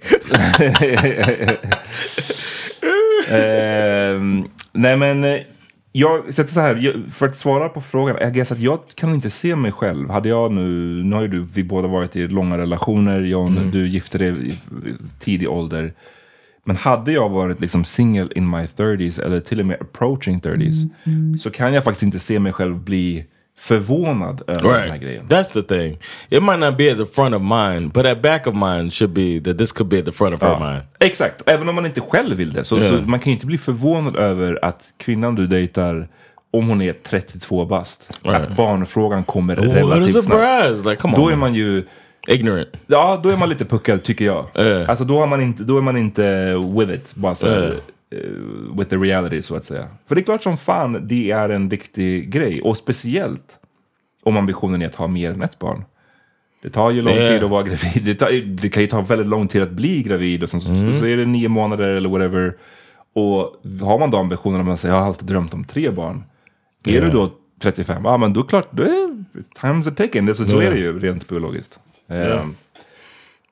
Ehm, 3.32 4.48
nej 4.74 4.98
men, 4.98 5.24
eh, 5.24 5.42
jag 5.92 6.34
sätter 6.34 6.54
så 6.54 6.62
här, 6.62 6.94
för 7.12 7.26
att 7.26 7.36
svara 7.36 7.70
på 7.70 7.82
frågan, 7.82 8.18
jag 8.20 8.34
guess 8.34 8.52
att 8.52 8.60
jag 8.60 8.80
kan 8.96 9.14
inte 9.14 9.30
se 9.30 9.56
mig 9.56 9.72
själv. 9.72 10.10
Hade 10.10 10.30
jag 10.30 10.52
nu, 10.52 11.04
nu 11.04 11.16
har 11.16 11.22
ju 11.22 11.28
du, 11.28 11.46
vi 11.54 11.64
båda 11.64 11.88
varit 11.88 12.16
i 12.16 12.28
långa 12.28 12.58
relationer, 12.58 13.22
John, 13.22 13.70
du 13.72 13.88
gifte 13.88 14.18
dig 14.18 14.50
i 14.50 14.54
tidig 15.20 15.50
ålder. 15.50 15.94
Men 16.64 16.76
hade 16.76 17.12
jag 17.12 17.30
varit 17.30 17.62
liksom 17.62 17.86
single 17.86 18.30
in 18.36 18.50
my 18.50 18.66
30s 18.66 19.24
eller 19.24 19.40
till 19.40 19.60
och 19.60 19.66
med 19.66 19.82
approaching 19.82 20.40
30s 20.40 20.90
så 21.38 21.50
kan 21.50 21.74
jag 21.74 21.84
faktiskt 21.84 22.04
inte 22.04 22.20
se 22.20 22.40
mig 22.40 22.54
själv 22.54 22.78
bli 22.78 23.26
förvånad 23.60 24.42
över 24.48 24.62
den 24.64 24.72
här 24.72 24.86
right. 24.88 25.02
grejen. 25.02 25.26
That's 25.28 25.54
the 25.54 25.62
thing. 25.62 25.98
It 26.30 26.44
might 26.44 26.60
not 26.60 26.78
be 26.78 26.92
at 26.92 26.98
the 26.98 27.06
front 27.06 27.36
of 27.36 27.42
mind, 27.42 27.92
but 27.94 28.06
at 28.06 28.22
back 28.22 28.48
of 28.48 28.56
mind 28.56 28.94
should 28.94 29.14
be 29.14 29.42
that 29.46 29.58
this 29.58 29.72
could 29.72 29.90
be 29.90 30.00
at 30.00 30.06
the 30.06 30.12
front 30.12 30.36
of 30.36 30.42
her 30.42 30.50
Ja, 30.50 30.60
mind. 30.60 30.82
Exakt, 31.00 31.42
även 31.46 31.70
om 31.70 31.76
man 31.76 31.86
inte 31.86 32.02
själv 32.02 32.38
vill 32.38 32.54
det. 32.54 32.64
Så, 32.64 32.78
Ja. 32.78 32.84
så 32.90 32.94
man 32.94 33.20
kan 33.20 33.32
ju 33.32 33.34
inte 33.36 33.46
bli 33.46 33.58
förvånad 33.58 34.16
över 34.16 34.60
att 34.66 34.84
kvinnan 34.98 35.36
du 35.36 35.48
dejtar, 35.48 36.08
om 36.54 36.68
hon 36.70 36.82
är 36.82 36.94
32 36.94 37.66
bast, 37.66 38.20
Right. 38.24 38.42
att 38.42 38.56
barnfrågan 38.56 39.24
kommer 39.24 39.58
a 39.58 39.62
relativt 39.62 40.24
snabbt. 40.24 40.86
Like, 40.86 40.96
come 40.96 41.14
on. 41.18 41.22
Då 41.22 41.30
är 41.30 41.36
man. 41.36 41.54
ju, 41.54 41.86
ignorant. 42.28 42.68
ja 42.88 43.20
då 43.24 43.30
är 43.30 43.38
man 43.38 43.50
lite 43.50 43.66
puckad 43.66 44.04
tycker 44.04 44.26
jag. 44.26 44.46
Ja. 44.54 44.86
Alltså 44.88 45.04
då 45.06 45.24
är, 45.24 45.28
man 45.28 45.42
inte, 45.42 45.64
då 45.64 45.78
är 45.78 45.82
man 45.82 45.98
inte 45.98 46.54
with 46.78 46.92
it, 46.92 47.16
bara 47.16 47.36
så 47.36 47.50
här, 47.50 47.76
eh, 48.12 48.78
with 48.78 48.90
the 48.90 48.96
reality 48.98 49.42
så 49.42 49.56
att 49.56 49.66
säga. 49.66 49.88
För 50.08 50.16
det 50.16 50.22
är 50.22 50.24
klart 50.24 50.44
som 50.44 50.58
fan 50.58 51.08
det 51.08 51.32
är 51.32 51.50
en 51.50 51.70
viktig 51.70 52.30
grej, 52.32 52.62
och 52.62 52.78
speciellt 52.78 53.58
om 54.24 54.38
ambitionen 54.38 54.82
är 54.82 54.86
att 54.88 54.96
ha 54.96 55.08
mer 55.08 55.32
än 55.32 55.42
ett 55.42 55.60
barn. 55.60 55.84
Det 56.62 56.70
tar 56.70 56.92
ju 56.92 57.02
lång 57.02 57.14
Ja. 57.16 57.28
tid 57.28 57.44
att 57.44 57.50
vara 57.50 57.64
gravid. 57.64 58.04
Det, 58.06 58.16
tar, 58.16 58.32
det 58.62 58.70
kan 58.70 58.84
ju 58.84 58.88
ta 58.88 59.02
väldigt 59.02 59.28
lång 59.28 59.48
tid 59.48 59.62
att 59.62 59.72
bli 59.72 60.04
gravid. 60.04 60.44
Och 60.44 60.50
sen 60.50 60.62
så, 60.62 60.70
Mm. 60.72 61.00
så 61.00 61.06
är 61.06 61.18
det 61.18 61.26
nio 61.26 61.50
månader 61.50 61.88
eller 61.88 62.10
whatever. 62.10 62.58
Och 63.14 63.62
har 63.82 64.00
man 64.00 64.12
då 64.12 64.18
ambitionen 64.18 64.60
att 64.60 64.66
man 64.66 64.78
säger 64.78 64.96
jag 64.96 65.02
har 65.02 65.08
alltid 65.08 65.28
drömt 65.28 65.54
om 65.54 65.64
tre 65.64 65.90
barn. 65.92 66.24
Är 66.88 67.02
du 67.02 67.10
då 67.10 67.32
35, 67.62 68.02
ja 68.06 68.18
men 68.18 68.34
då 68.34 68.44
klart, 68.44 68.68
då 68.72 68.84
är 68.84 69.24
times 69.62 69.88
are 69.88 69.96
taken. 69.96 70.26
Det, 70.26 70.34
så, 70.34 70.46
så 70.46 70.56
Ja. 70.56 70.62
är 70.62 70.72
det 70.72 70.78
ju 70.80 71.00
rent 71.00 71.28
biologiskt. 71.28 71.80
Ehm, 72.08 72.56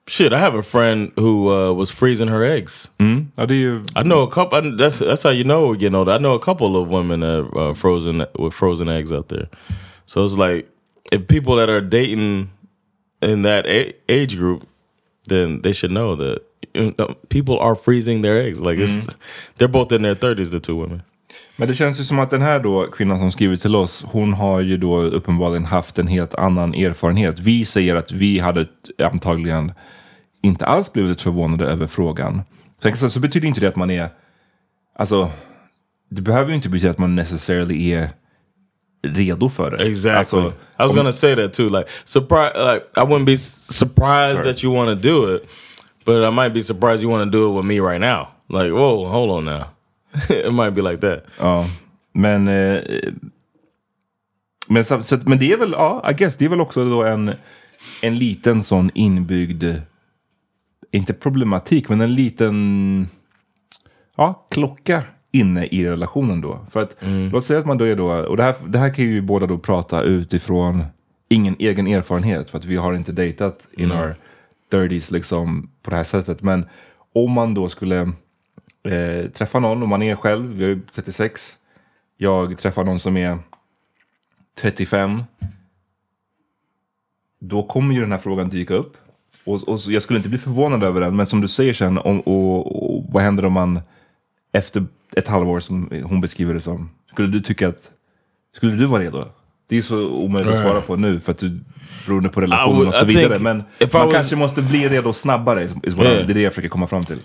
Shit, 0.08 0.32
I 0.32 0.38
have 0.38 0.54
a 0.54 0.62
friend 0.62 1.12
who 1.16 1.50
uh, 1.50 1.72
was 1.72 1.90
freezing 1.90 2.28
her 2.28 2.42
eggs. 2.42 2.90
mm, 2.98 3.26
ja, 3.36 3.46
det 3.46 3.54
är 3.54 3.58
ju... 3.58 3.82
I 3.96 4.02
know 4.02 4.22
a 4.22 4.30
couple. 4.30 4.58
I, 4.58 4.76
that's 4.76 4.98
that's 4.98 5.22
how 5.22 5.30
you 5.30 5.44
know 5.44 5.68
we're 5.68 5.76
getting 5.76 5.94
older. 5.94 6.12
I 6.12 6.18
know 6.18 6.34
a 6.34 6.40
couple 6.40 6.76
of 6.76 6.88
women 6.88 7.20
that 7.20 7.44
uh, 7.56 7.74
frozen 7.74 8.24
with 8.38 8.54
frozen 8.54 8.88
eggs 8.88 9.12
out 9.12 9.28
there. 9.28 9.48
So 10.06 10.24
it's 10.24 10.38
like 10.48 10.66
if 11.12 11.26
people 11.26 11.56
that 11.56 11.68
are 11.68 11.82
dating 11.82 12.50
in 13.20 13.42
that 13.42 13.66
age 14.08 14.36
group, 14.36 14.64
then 15.28 15.60
they 15.62 15.72
should 15.74 15.92
know 15.92 16.16
that 16.16 16.38
you 16.74 16.94
know, 16.98 17.14
people 17.28 17.58
are 17.58 17.74
freezing 17.74 18.22
their 18.22 18.42
eggs. 18.42 18.60
Like 18.60 18.78
it's 18.78 18.98
they're 19.58 19.68
both 19.68 19.92
in 19.92 20.02
their 20.02 20.14
thirties. 20.14 20.50
The 20.50 20.60
two 20.60 20.76
women. 20.76 21.02
Men 21.56 21.68
det 21.68 21.74
känns 21.74 22.00
ju 22.00 22.04
som 22.04 22.18
att 22.18 22.30
den 22.30 22.42
här 22.42 22.60
då 22.60 22.86
kvinnan 22.86 23.18
som 23.18 23.32
skriver 23.32 23.56
till 23.56 23.76
oss, 23.76 24.04
hon 24.08 24.32
har 24.32 24.60
ju 24.60 24.76
då 24.76 25.00
uppenbarligen 25.00 25.64
haft 25.64 25.98
en 25.98 26.06
helt 26.06 26.34
annan 26.34 26.74
erfarenhet. 26.74 27.40
Vi 27.40 27.64
säger 27.64 27.96
att 27.96 28.12
vi 28.12 28.38
hade 28.38 28.66
antagligen 28.98 29.72
inte 30.48 30.66
alls 30.66 30.92
blivit 30.92 31.20
förvånade 31.22 31.66
över 31.66 31.86
frågan. 31.86 32.42
Sen 32.82 32.96
så, 32.96 33.10
så 33.10 33.20
betyder 33.20 33.48
inte 33.48 33.60
det 33.60 33.68
att 33.68 33.76
man 33.76 33.90
är, 33.90 34.08
alltså, 34.98 35.30
det 36.10 36.22
behöver 36.22 36.48
ju 36.48 36.54
inte 36.54 36.68
betyda 36.68 36.90
att 36.90 36.98
man 36.98 37.14
necessarily 37.14 37.92
är 37.92 38.10
redo 39.02 39.48
för 39.48 39.70
det. 39.70 39.76
Exactly. 39.76 40.18
Alltså, 40.18 40.52
I 40.78 40.82
was 40.82 40.94
gonna 40.94 41.12
say 41.12 41.36
that 41.36 41.52
too. 41.52 41.68
Like, 41.68 41.90
surprise. 42.04 42.52
Like, 42.72 42.86
I 42.96 43.00
wouldn't 43.00 43.24
be 43.24 43.36
surprised 43.38 44.36
Sure. 44.38 44.52
that 44.52 44.64
you 44.64 44.74
want 44.74 45.02
to 45.02 45.08
do 45.08 45.34
it, 45.36 45.42
but 46.04 46.16
I 46.24 46.30
might 46.30 46.54
be 46.54 46.62
surprised 46.62 47.02
you 47.02 47.10
want 47.10 47.32
to 47.32 47.38
do 47.38 47.50
it 47.50 47.56
with 47.56 47.66
me 47.66 47.80
right 47.80 48.00
now. 48.00 48.26
Like, 48.48 48.72
whoa, 48.72 49.08
hold 49.08 49.30
on 49.30 49.44
now. 49.44 49.64
it 50.28 50.52
might 50.52 50.74
be 50.74 50.82
like 50.82 51.00
that. 51.00 51.24
Ja, 51.38 51.64
men... 52.12 52.48
Eh, 52.48 52.82
men, 54.70 54.84
så, 54.84 55.18
men 55.24 55.38
det 55.38 55.52
är 55.52 55.56
väl, 55.56 55.70
ja, 55.72 56.10
I 56.10 56.14
guess, 56.14 56.36
det 56.36 56.44
är 56.44 56.48
väl 56.48 56.60
också 56.60 56.90
då 56.90 57.04
en, 57.04 57.32
en 58.02 58.18
liten 58.18 58.62
sån 58.62 58.90
inbyggd, 58.94 59.64
inte 60.90 61.14
problematik, 61.14 61.88
men 61.88 62.00
en 62.00 62.14
liten 62.14 63.08
ja, 64.16 64.46
klocka 64.50 65.04
inne 65.32 65.66
i 65.66 65.88
relationen 65.88 66.40
då. 66.40 66.66
För 66.70 66.82
att 66.82 66.96
låt 67.32 67.44
säga 67.44 67.60
att 67.60 67.66
man 67.66 67.78
då 67.78 67.84
är 67.84 67.96
då, 67.96 68.12
och 68.12 68.36
det 68.36 68.42
här, 68.42 68.54
det 68.66 68.78
här 68.78 68.90
kan 68.90 69.04
ju 69.04 69.22
båda 69.22 69.46
då 69.46 69.58
prata 69.58 70.02
utifrån 70.02 70.84
ingen 71.28 71.56
egen 71.58 71.86
erfarenhet, 71.86 72.50
för 72.50 72.58
att 72.58 72.64
vi 72.64 72.76
har 72.76 72.94
inte 72.94 73.12
dejtat 73.12 73.68
in 73.72 73.92
our 73.92 74.14
30s 74.72 75.12
liksom 75.12 75.70
på 75.82 75.90
det 75.90 75.96
här 75.96 76.04
sättet. 76.04 76.42
Men 76.42 76.68
om 77.14 77.32
man 77.32 77.54
då 77.54 77.68
skulle 77.68 78.12
eh, 78.82 79.30
träffa 79.34 79.58
någon, 79.58 79.82
och 79.82 79.88
man 79.88 80.02
är 80.02 80.16
själv, 80.16 80.62
jag 80.62 80.70
är 80.70 80.80
36, 80.94 81.58
jag 82.16 82.58
träffar 82.58 82.84
någon 82.84 82.98
som 82.98 83.16
är 83.16 83.38
35, 84.60 85.22
då 87.40 87.62
kommer 87.62 87.94
ju 87.94 88.00
den 88.00 88.12
här 88.12 88.18
frågan 88.18 88.48
dyka 88.48 88.74
upp. 88.74 88.96
Och, 89.48 89.68
och 89.68 89.80
jag 89.88 90.02
skulle 90.02 90.16
inte 90.16 90.28
bli 90.28 90.38
förvånad 90.38 90.82
över 90.84 91.00
den, 91.00 91.16
men 91.16 91.26
som 91.26 91.40
du 91.40 91.48
säger 91.48 91.74
sen, 91.74 91.98
om, 91.98 92.20
och, 92.20 92.94
och 92.96 93.04
vad 93.08 93.22
händer 93.22 93.44
om 93.44 93.52
man 93.52 93.80
efter 94.52 94.86
ett 95.16 95.28
halvår 95.28 95.60
som 95.60 95.90
hon 96.04 96.20
beskriver 96.20 96.54
det 96.54 96.60
som, 96.60 96.90
skulle 97.12 97.28
du 97.28 97.40
tycka 97.40 97.68
att, 97.68 97.90
skulle 98.56 98.72
du 98.72 98.86
vara 98.86 99.02
redo? 99.02 99.24
Det 99.68 99.78
är 99.78 99.82
så 99.82 100.08
omöjligt 100.08 100.52
att 100.52 100.58
svara 100.58 100.80
på 100.80 100.96
nu 100.96 101.20
för 101.20 101.32
att 101.32 101.38
du 101.38 101.60
beroende 102.06 102.28
på 102.28 102.40
relationen 102.40 102.76
would- 102.76 102.88
och 102.88 102.94
så 102.94 103.04
vidare. 103.04 103.38
Men 103.38 103.56
man 103.56 104.06
was- 104.08 104.12
kanske 104.12 104.36
måste 104.36 104.62
bli 104.62 104.88
redo 104.88 105.12
snabbare, 105.12 105.64
is, 105.64 105.94
what 105.94 106.06
Yeah. 106.06 106.20
I, 106.20 106.26
det 106.26 106.32
är 106.32 106.34
det 106.34 106.40
jag 106.40 106.52
försöker 106.52 106.68
komma 106.68 106.86
fram 106.86 107.04
till. 107.04 107.18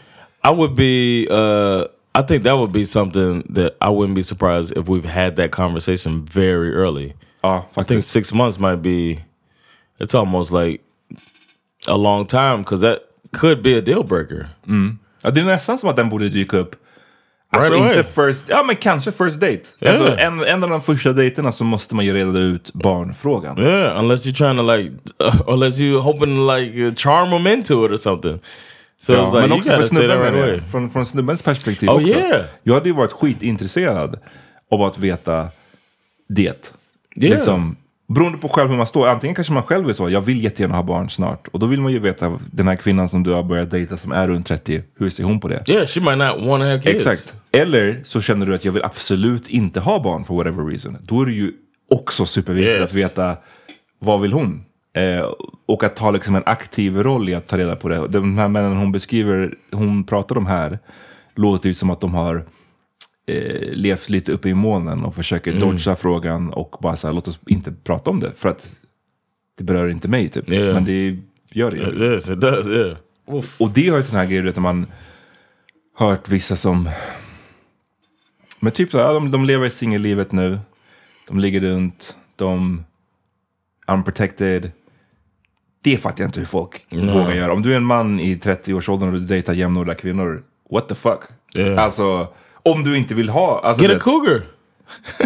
I 0.46 0.56
would 0.56 0.76
be. 0.76 1.28
Uh, 1.32 1.86
I 2.20 2.28
think 2.28 2.44
that 2.44 2.54
would 2.54 2.72
be 2.72 2.86
something 2.86 3.54
that 3.56 3.72
I 3.82 3.90
wouldn't 3.90 4.14
be 4.16 4.24
surprised 4.24 4.78
if 4.78 4.88
we've 4.88 5.06
had 5.10 5.36
that 5.36 5.52
conversation 5.52 6.26
very 6.26 6.74
early. 6.74 7.14
Ja, 7.42 7.66
I 7.78 7.84
think 7.84 8.04
six 8.04 8.34
months 8.34 8.60
might 8.60 8.82
be. 8.82 9.24
It's 10.00 10.18
almost 10.20 10.52
like 10.52 10.84
a 11.88 11.98
long 11.98 12.26
time 12.26 12.58
because 12.58 12.82
that 12.88 13.00
could 13.38 13.62
be 13.62 13.78
a 13.78 13.82
deal 13.82 14.04
breaker. 14.04 14.48
Ja, 15.24 15.32
det 15.32 15.42
är 15.42 15.46
nästan 15.46 15.78
som 15.78 15.90
att 15.90 15.96
den 15.96 16.10
borde 16.10 16.30
dyka 16.30 16.58
upp. 16.58 16.76
Alltså 17.56 17.74
Right 17.74 17.98
inte 17.98 18.10
first, 18.12 18.46
ja 18.50 18.64
men 18.64 18.76
kanske 18.76 19.12
first 19.12 19.40
date. 19.40 19.62
Yeah. 19.80 20.00
Alltså, 20.02 20.18
en, 20.18 20.44
en 20.44 20.64
av 20.64 20.70
de 20.70 20.82
första 20.82 21.14
dejterna 21.14 21.52
så 21.52 21.64
måste 21.64 21.96
man 21.96 22.06
ju 22.06 22.14
reda 22.14 22.40
ut 22.40 22.74
barnfrågan. 22.74 23.60
Yeah, 23.60 24.00
unless 24.00 24.26
you're 24.28 24.34
trying 24.38 24.58
to 24.58 24.76
like, 24.76 24.92
unless 25.48 25.78
you're 25.78 26.00
hoping 26.02 26.36
to 26.36 26.56
like 26.56 26.88
uh, 26.88 26.94
charm 26.94 27.30
them 27.30 27.48
into 27.54 27.86
it 27.86 27.92
or 27.92 27.98
something. 27.98 28.40
So 29.02 29.14
Ja, 29.14 29.20
it's 29.20 29.26
like 29.36 29.42
men 29.42 29.50
you 29.50 29.58
också 29.58 29.72
för 29.72 29.84
snubben 29.84 30.20
right 30.22 30.34
away. 30.34 30.62
Från, 30.72 30.90
från 30.90 31.06
snubbens 31.06 31.42
perspektiv 31.42 31.90
Oh, 31.90 31.96
också. 31.96 32.08
yeah. 32.08 32.46
Jag 32.64 32.74
hade 32.74 32.90
ju 32.90 32.96
varit 32.96 33.12
skitintresserad 33.12 34.20
av 34.72 34.82
att 34.82 34.98
veta 34.98 35.48
det. 36.30 36.42
Yeah. 36.44 36.56
Liksom, 37.16 37.76
beroende 38.14 38.38
på 38.38 38.50
själv 38.50 38.70
hur 38.70 38.78
man 38.78 38.88
står. 38.88 39.08
Antingen 39.08 39.36
kanske 39.36 39.54
man 39.54 39.64
själv 39.64 39.90
är 39.90 39.94
så, 39.94 40.10
jag 40.10 40.22
vill 40.22 40.44
jättegärna 40.44 40.76
ha 40.76 40.84
barn 40.84 41.10
snart. 41.10 41.48
Och 41.48 41.60
då 41.60 41.66
vill 41.66 41.82
man 41.82 41.92
ju 41.92 42.00
veta, 42.00 42.40
den 42.52 42.68
här 42.68 42.76
kvinnan 42.76 43.10
som 43.10 43.24
du 43.24 43.32
har 43.32 43.44
börjat 43.44 43.72
dejta 43.72 43.98
som 43.98 44.12
är 44.12 44.28
runt 44.28 44.48
30, 44.48 44.82
hur 45.00 45.10
ser 45.10 45.24
hon 45.24 45.40
på 45.40 45.48
det? 45.48 45.64
Yeah, 45.70 45.86
she 45.86 46.00
might 46.00 46.18
not 46.18 46.48
want 46.50 46.62
to 46.62 46.68
have 46.68 46.82
kids. 46.82 47.08
Exakt. 47.08 47.36
Eller 47.52 48.02
så 48.04 48.22
känner 48.22 48.46
du 48.46 48.56
att 48.56 48.66
jag 48.66 48.72
vill 48.72 48.84
absolut 48.84 49.48
inte 49.50 49.80
ha 49.80 50.04
barn 50.04 50.24
for 50.24 50.36
whatever 50.36 50.66
reason. 50.66 50.98
Då 51.02 51.22
är 51.22 51.26
det 51.26 51.32
ju 51.32 51.52
också 51.92 52.26
superviktigt 52.26 52.80
Yes. 52.80 52.92
att 52.92 52.98
veta 52.98 53.38
vad 54.00 54.22
vill 54.22 54.34
hon? 54.34 54.66
Eh, 54.96 55.26
och 55.66 55.84
att 55.84 55.96
ta 55.96 56.12
liksom 56.12 56.36
en 56.36 56.44
aktiv 56.46 57.04
roll 57.04 57.30
i 57.30 57.34
att 57.36 57.48
ta 57.48 57.58
reda 57.58 57.76
på 57.76 57.90
det. 57.90 58.08
De 58.08 58.38
här 58.38 58.48
männen 58.48 58.78
hon 58.78 58.92
beskriver, 58.92 59.56
hon 59.72 60.04
pratar 60.04 60.38
om 60.38 60.46
här, 60.46 60.80
låter 61.36 61.68
ju 61.68 61.74
som 61.74 61.90
att 61.90 62.02
de 62.02 62.14
har 62.14 62.46
eh, 63.28 63.70
levt 63.72 64.10
lite 64.10 64.32
uppe 64.32 64.50
i 64.50 64.54
molnen 64.54 65.04
och 65.06 65.16
försöker 65.16 65.52
Mm. 65.52 65.62
dodga 65.70 65.96
frågan 65.96 66.54
och 66.54 66.76
bara 66.82 66.96
så 66.96 67.08
här, 67.08 67.14
låt 67.14 67.28
oss 67.28 67.40
inte 67.48 67.72
prata 67.84 68.10
om 68.10 68.20
det. 68.20 68.32
För 68.36 68.50
att 68.50 68.76
det 69.58 69.64
berör 69.64 69.90
inte 69.90 70.08
mig 70.08 70.30
typ. 70.30 70.50
Yeah. 70.50 70.74
Men 70.74 70.86
det 70.86 71.18
gör 71.52 71.72
det 71.72 71.78
ju. 71.78 71.84
It 71.84 72.00
does. 72.00 72.30
It 72.30 72.42
does. 72.42 72.68
Yeah. 72.68 72.98
Och 73.58 73.72
det 73.74 73.88
har 73.90 73.98
ju 73.98 74.04
sådana 74.04 74.24
här 74.24 74.30
grejer, 74.30 74.44
när 74.44 74.60
man 74.60 74.86
hört 75.98 76.30
vissa 76.30 76.56
som... 76.56 76.90
Men 78.60 78.72
typ 78.72 78.92
så 78.92 78.98
här, 78.98 79.14
de, 79.14 79.32
de 79.32 79.46
lever 79.46 79.70
singellivet 79.70 80.32
nu. 80.32 80.60
De 81.28 81.40
ligger 81.40 81.60
runt, 81.60 82.18
de... 82.36 82.84
Unprotected. 83.88 84.72
Det 85.82 85.98
fattar 85.98 86.24
jag 86.24 86.28
inte 86.28 86.40
hur 86.40 86.48
folk 86.48 86.86
vågar 86.92 87.34
göra. 87.34 87.54
Om 87.54 87.62
du 87.62 87.74
är 87.74 87.78
en 87.78 87.84
man 87.84 88.20
i 88.20 88.36
30-årsåldern 88.36 89.08
och 89.14 89.14
du 89.14 89.26
dejtar 89.26 89.54
jämnåriga 89.54 89.96
kvinnor, 89.96 90.44
what 90.72 90.90
the 90.90 90.96
fuck? 90.96 91.20
Yeah. 91.58 91.84
Alltså, 91.84 92.28
om 92.66 92.84
du 92.84 92.98
inte 92.98 93.16
vill 93.16 93.30
ha... 93.30 93.62
Alltså, 93.64 93.84
Get 93.84 93.92
a 93.98 94.00
cougar. 94.00 94.42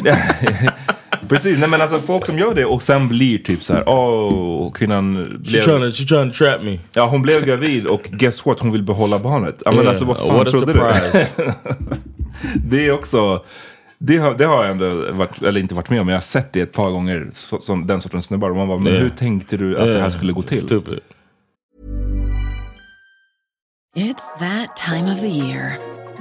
Precis, 1.27 1.59
nej 1.59 1.69
men 1.69 1.81
alltså 1.81 1.99
folk 1.99 2.25
som 2.25 2.39
gör 2.39 2.55
det 2.55 2.65
och 2.65 2.83
sen 2.83 3.07
blir 3.07 3.37
typ 3.37 3.63
så 3.63 3.73
här, 3.73 3.89
åh, 3.89 4.71
kvinnan 4.71 5.15
She 5.45 5.51
blev... 5.51 5.61
trying 5.61 5.91
to 5.91 5.97
she 5.97 6.05
trying 6.05 6.31
to 6.31 6.37
trap 6.37 6.63
me. 6.63 6.79
Ja, 6.93 7.05
hon 7.05 7.21
blev 7.21 7.45
gravid 7.45 7.87
och 7.87 8.01
guess 8.03 8.45
what? 8.45 8.59
Hon 8.59 8.71
vill 8.71 8.83
behålla 8.83 9.19
barnet. 9.19 9.61
Ja, 9.65 9.71
men 9.71 9.79
Yeah. 9.79 9.89
alltså 9.89 10.05
vad 10.05 10.17
fan 10.17 10.27
What 10.37 10.47
a 10.47 10.51
trodde 10.51 10.73
du? 10.73 10.79
surprise. 10.79 11.53
Det 12.55 12.87
är 12.87 12.91
också, 12.91 13.43
det 13.97 14.17
har, 14.17 14.33
det 14.37 14.45
har 14.45 14.63
jag 14.63 14.71
ändå 14.71 15.11
varit, 15.11 15.41
eller 15.41 15.59
inte 15.59 15.75
varit 15.75 15.89
med 15.89 15.99
om, 15.99 16.05
men 16.05 16.13
jag 16.13 16.17
har 16.17 16.23
sett 16.23 16.53
det 16.53 16.61
ett 16.61 16.73
par 16.73 16.89
gånger, 16.91 17.29
så- 17.33 17.59
som 17.59 17.87
den 17.87 18.01
sortens 18.01 18.25
snubbar. 18.25 18.53
Man 18.53 18.67
bara, 18.67 18.77
men 18.79 18.87
Yeah. 18.93 19.03
hur 19.03 19.09
tänkte 19.09 19.57
du 19.57 19.77
att 19.77 19.85
det 19.85 19.91
här 19.91 19.97
Yeah. 19.99 20.09
skulle 20.09 20.33
gå 20.33 20.41
till? 20.41 20.57
Stupid. 20.59 20.99
It's 23.95 24.39
that 24.39 24.75
time 24.75 25.13
of 25.13 25.19
the 25.19 25.27
year. 25.27 25.71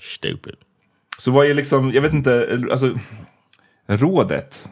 Stupid. 0.00 0.54
Så 1.18 1.30
vad 1.30 1.46
är 1.46 1.54
liksom, 1.54 1.90
jag 1.92 2.02
vet 2.02 2.12
inte, 2.12 2.60
alltså 2.72 2.98
rådet. 3.86 4.68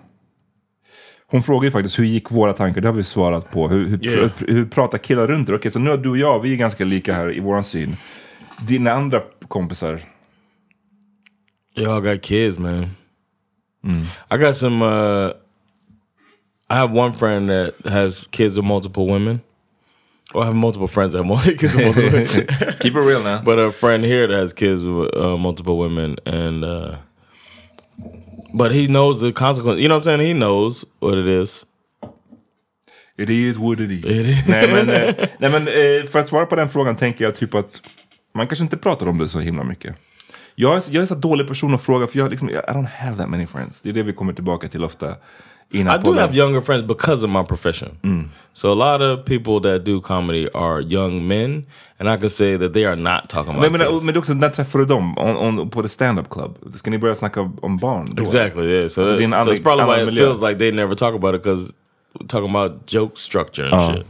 Hon 1.26 1.42
frågar 1.42 1.64
ju 1.64 1.70
faktiskt 1.70 1.98
hur 1.98 2.04
gick 2.04 2.30
våra 2.30 2.52
tankar, 2.52 2.80
det 2.80 2.88
har 2.88 2.94
vi 2.94 3.02
svarat 3.02 3.50
på. 3.50 3.68
Hur, 3.68 3.86
hur, 3.86 4.04
Yeah. 4.04 4.30
hur, 4.38 4.54
hur 4.54 4.66
pratar 4.66 4.98
killar 4.98 5.26
runt 5.26 5.46
det? 5.46 5.54
Okej, 5.54 5.70
så 5.70 5.78
nu 5.78 5.90
har 5.90 5.96
du 5.96 6.10
och 6.10 6.18
jag, 6.18 6.40
vi 6.40 6.52
är 6.52 6.56
ganska 6.56 6.84
lika 6.84 7.14
här 7.14 7.36
i 7.36 7.40
våran 7.40 7.64
syn. 7.64 7.96
Dina 8.68 8.92
andra 8.92 9.22
kompisar, 9.48 10.00
Y'all 11.76 12.00
got 12.00 12.22
kids, 12.22 12.58
man. 12.58 12.86
I 14.30 14.36
got 14.36 14.56
some. 14.56 14.84
uh 14.84 15.32
I 16.70 16.74
have 16.74 16.98
one 17.00 17.12
friend 17.12 17.48
that 17.48 17.92
has 17.92 18.26
kids 18.30 18.56
with 18.56 18.66
multiple 18.66 19.06
women. 19.06 19.40
Well, 20.34 20.42
I 20.42 20.46
have 20.46 20.56
multiple 20.56 20.88
friends 20.88 21.12
that 21.12 21.18
have 21.18 21.26
multiple 21.26 21.54
kids 21.58 21.74
with 21.74 21.84
multiple 21.84 22.10
women. 22.10 22.76
keep 22.80 22.94
it 22.94 23.00
real 23.00 23.22
now. 23.22 23.42
but 23.42 23.58
a 23.58 23.70
friend 23.70 24.04
here 24.04 24.26
that 24.26 24.36
has 24.36 24.52
kids 24.52 24.82
with 24.82 25.14
uh, 25.14 25.36
multiple 25.36 25.78
women, 25.78 26.16
and 26.26 26.64
uh 26.64 26.96
but 28.54 28.72
he 28.72 28.86
knows 28.86 29.20
the 29.20 29.32
consequence. 29.32 29.80
You 29.80 29.88
know 29.88 29.96
what 29.96 30.06
I'm 30.06 30.18
saying? 30.18 30.28
He 30.28 30.34
knows 30.34 30.84
what 31.00 31.18
it 31.18 31.26
is. 31.26 31.66
It 33.16 33.30
is 33.30 33.58
what 33.58 33.80
it 33.80 33.90
is. 33.90 34.04
It 34.04 34.12
is. 34.12 34.46
nej 34.48 34.72
men, 34.72 34.90
eh, 34.90 35.14
nej, 35.38 35.50
men 35.50 35.68
eh, 35.68 36.06
för 36.06 36.18
att 36.18 36.28
svara 36.28 36.46
på 36.46 36.56
den 36.56 36.68
frågan 36.68 36.96
tänker 36.96 37.24
jag 37.24 37.34
typ 37.34 37.54
att 37.54 37.80
man 38.34 38.46
kanske 38.46 38.64
inte 38.64 38.76
pratar 38.76 39.06
om 39.06 39.18
det 39.18 39.28
så 39.28 39.40
himla 39.40 39.64
mycket. 39.64 39.96
Jag 40.54 40.76
är, 40.76 40.82
jag 40.90 41.02
är 41.02 41.06
så 41.06 41.14
dålig 41.14 41.48
person 41.48 41.74
att 41.74 41.82
fråga 41.82 42.06
för 42.06 42.18
jag, 42.18 42.30
liksom, 42.30 42.50
I 42.50 42.52
don't 42.52 42.88
have 42.96 43.16
that 43.16 43.28
many 43.28 43.46
friends. 43.46 43.82
Det 43.82 43.88
är 43.88 43.92
det 43.92 44.02
vi 44.02 44.12
kommer 44.12 44.32
tillbaka 44.32 44.68
till 44.68 44.84
ofta. 44.84 45.14
Innan 45.72 45.94
I 45.94 45.98
do 46.02 46.10
podden. 46.10 46.18
have 46.20 46.34
younger 46.34 46.60
friends 46.60 46.82
because 46.86 47.24
of 47.24 47.30
my 47.30 47.42
profession. 47.42 48.30
So 48.54 48.70
a 48.72 48.74
lot 48.74 49.00
of 49.00 49.24
people 49.24 49.60
that 49.60 49.84
do 49.84 50.00
comedy 50.00 50.46
are 50.54 50.80
young 50.82 51.26
men, 51.26 51.64
and 51.98 52.08
I 52.10 52.16
can 52.18 52.28
say 52.28 52.58
that 52.58 52.74
they 52.74 52.84
are 52.84 52.96
not 52.96 53.30
talking 53.30 53.54
about 53.54 53.62
Men, 53.62 53.72
men, 53.72 53.80
kids. 53.90 54.04
men 54.04 54.14
det 54.14 54.18
är 54.18 54.20
också, 54.20 54.34
när 54.34 54.48
träffar 54.50 54.78
du 54.78 54.84
dem? 54.84 55.18
On, 55.18 55.36
on, 55.36 55.70
på 55.70 55.82
the 55.82 55.88
stand-up 55.88 56.28
club? 56.30 56.58
Ska 56.76 56.90
ni 56.90 56.98
börja 56.98 57.14
snacka 57.14 57.50
om 57.62 57.76
barn? 57.78 58.08
då? 58.14 58.22
Exactly. 58.22 58.64
Yeah. 58.64 58.88
So, 58.88 59.00
Alltså, 59.02 59.16
that- 59.16 59.30
det 59.30 59.44
so 59.44 59.50
it's 59.52 59.62
probably 59.62 59.84
why 59.84 59.92
annan 59.92 60.08
it 60.08 60.14
miljö. 60.14 60.24
feels 60.26 60.40
like 60.42 60.58
they 60.58 60.72
never 60.72 60.94
talk 60.94 61.14
about 61.14 61.34
it 61.34 61.42
because 61.42 61.72
we're 62.20 62.26
talking 62.28 62.50
about 62.56 62.72
joke 62.94 63.16
structure 63.18 63.64
and 63.64 63.74
Uh-huh. 63.74 63.94
shit. 63.96 64.06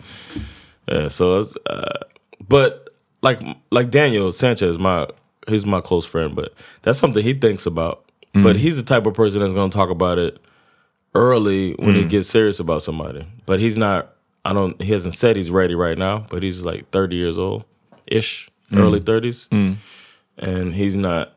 Yeah. 0.89 1.09
So 1.09 1.39
it's, 1.41 1.57
uh, 1.71 2.05
but 2.49 2.89
like 3.23 3.41
like 3.71 3.91
Daniel 3.91 4.33
Sanchez, 4.33 4.79
my 4.79 5.07
he's 5.49 5.65
my 5.67 5.81
close 5.81 6.09
friend, 6.09 6.35
but 6.35 6.49
that's 6.83 6.99
something 6.99 7.23
he 7.25 7.35
thinks 7.35 7.67
about. 7.67 7.99
Mm. 8.35 8.43
But 8.43 8.57
he's 8.57 8.83
the 8.83 8.95
type 8.95 9.07
of 9.09 9.15
person 9.15 9.41
that's 9.41 9.53
going 9.55 9.71
to 9.71 9.79
talk 9.79 9.91
about 9.91 10.19
it 10.19 10.39
early 11.15 11.75
when 11.79 11.95
Mm. 11.95 12.03
he 12.03 12.05
gets 12.05 12.29
serious 12.29 12.61
about 12.61 12.83
somebody. 12.83 13.25
But 13.47 13.61
he's 13.61 13.77
not. 13.77 14.07
I 14.45 14.53
don't. 14.53 14.81
He 14.83 14.93
hasn't 14.93 15.15
said 15.15 15.37
he's 15.37 15.51
ready 15.51 15.75
right 15.75 15.99
now, 15.99 16.27
but 16.31 16.43
he's 16.43 16.65
like 16.65 16.85
thirty 16.91 17.17
years 17.17 17.39
old, 17.39 17.63
ish, 18.07 18.49
Mm. 18.71 18.79
early 18.81 19.01
thirties, 19.01 19.49
and 20.37 20.75
he's 20.75 20.97
not. 20.97 21.29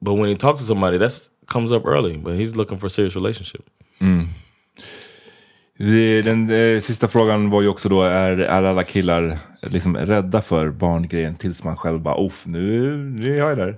But 0.00 0.14
when 0.14 0.28
he 0.28 0.36
talks 0.36 0.60
to 0.60 0.66
somebody, 0.66 0.98
that's 0.98 1.30
comes 1.46 1.72
up 1.72 1.86
early. 1.86 2.16
But 2.18 2.34
he's 2.34 2.56
looking 2.56 2.78
for 2.78 2.86
a 2.86 2.90
serious 2.90 3.16
relationship. 3.16 3.62
Det- 5.78 6.22
Den 6.22 6.50
eh, 6.50 6.80
sista 6.80 7.08
frågan 7.08 7.50
var 7.50 7.62
ju 7.62 7.68
också 7.68 7.88
då, 7.88 8.02
är, 8.02 8.36
är 8.38 8.64
alla 8.68 8.82
killar 8.82 9.38
liksom 9.62 9.96
rädda 9.96 10.40
för 10.42 10.70
barngrejen 10.70 11.34
tills 11.34 11.64
man 11.64 11.76
själv 11.76 12.00
bara, 12.00 12.30
nu, 12.44 12.96
nu 12.96 13.34
är 13.34 13.38
jag 13.38 13.58
där. 13.58 13.76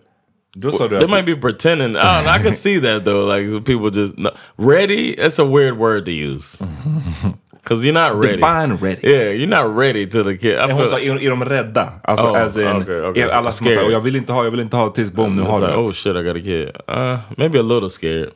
Då 0.55 0.73
sa 0.73 0.89
du 0.89 0.99
They 0.99 1.09
might 1.09 1.27
be 1.27 1.37
pretending. 1.37 1.91
I, 1.91 2.23
know, 2.23 2.33
I 2.41 2.43
can 2.43 2.53
see 2.53 2.81
that 2.81 3.05
though. 3.05 3.27
Like 3.27 3.65
people 3.65 3.91
just 3.91 4.19
no. 4.19 4.31
ready. 4.57 5.17
That's 5.17 5.39
a 5.39 5.45
weird 5.45 5.79
word 5.79 6.05
to 6.05 6.13
use 6.13 6.59
because 7.63 7.85
you're 7.85 7.93
not 7.93 8.15
ready. 8.15 8.37
Define 8.37 8.77
ready. 8.77 9.01
Yeah, 9.03 9.31
you're 9.31 9.63
not 9.63 9.77
ready 9.77 10.07
to 10.07 10.23
the 10.23 10.37
kid. 10.39 10.59
I 10.59 10.73
hon 10.73 10.89
sa, 10.89 10.99
är, 10.99 11.23
är 11.23 11.31
de 11.31 11.45
rädda? 11.45 11.93
Alltså, 12.03 12.27
Oh, 12.27 12.43
as 12.43 12.57
in, 12.57 12.67
okay, 12.67 13.01
okay. 13.01 13.23
är 13.23 13.29
alla 13.29 13.53
som 13.53 13.67
Scared. 13.67 13.91
jag 13.91 14.01
vill 14.01 14.17
inte 14.17 14.33
ha, 14.33 14.45
jag 14.45 14.51
vill 14.51 14.61
inte 14.61 14.77
ha, 14.77 14.91
tills 14.91 15.13
boom, 15.13 15.37
nu 15.37 15.43
har 15.43 15.61
du 15.61 15.67
like, 15.67 15.79
oh 15.79 15.93
shit, 15.93 16.17
I 16.17 16.23
got 16.23 16.37
a 16.37 16.41
kid. 16.41 16.69
Uh, 16.89 17.19
maybe 17.37 17.59
a 17.59 17.63
little 17.63 17.91
scared. 17.91 18.31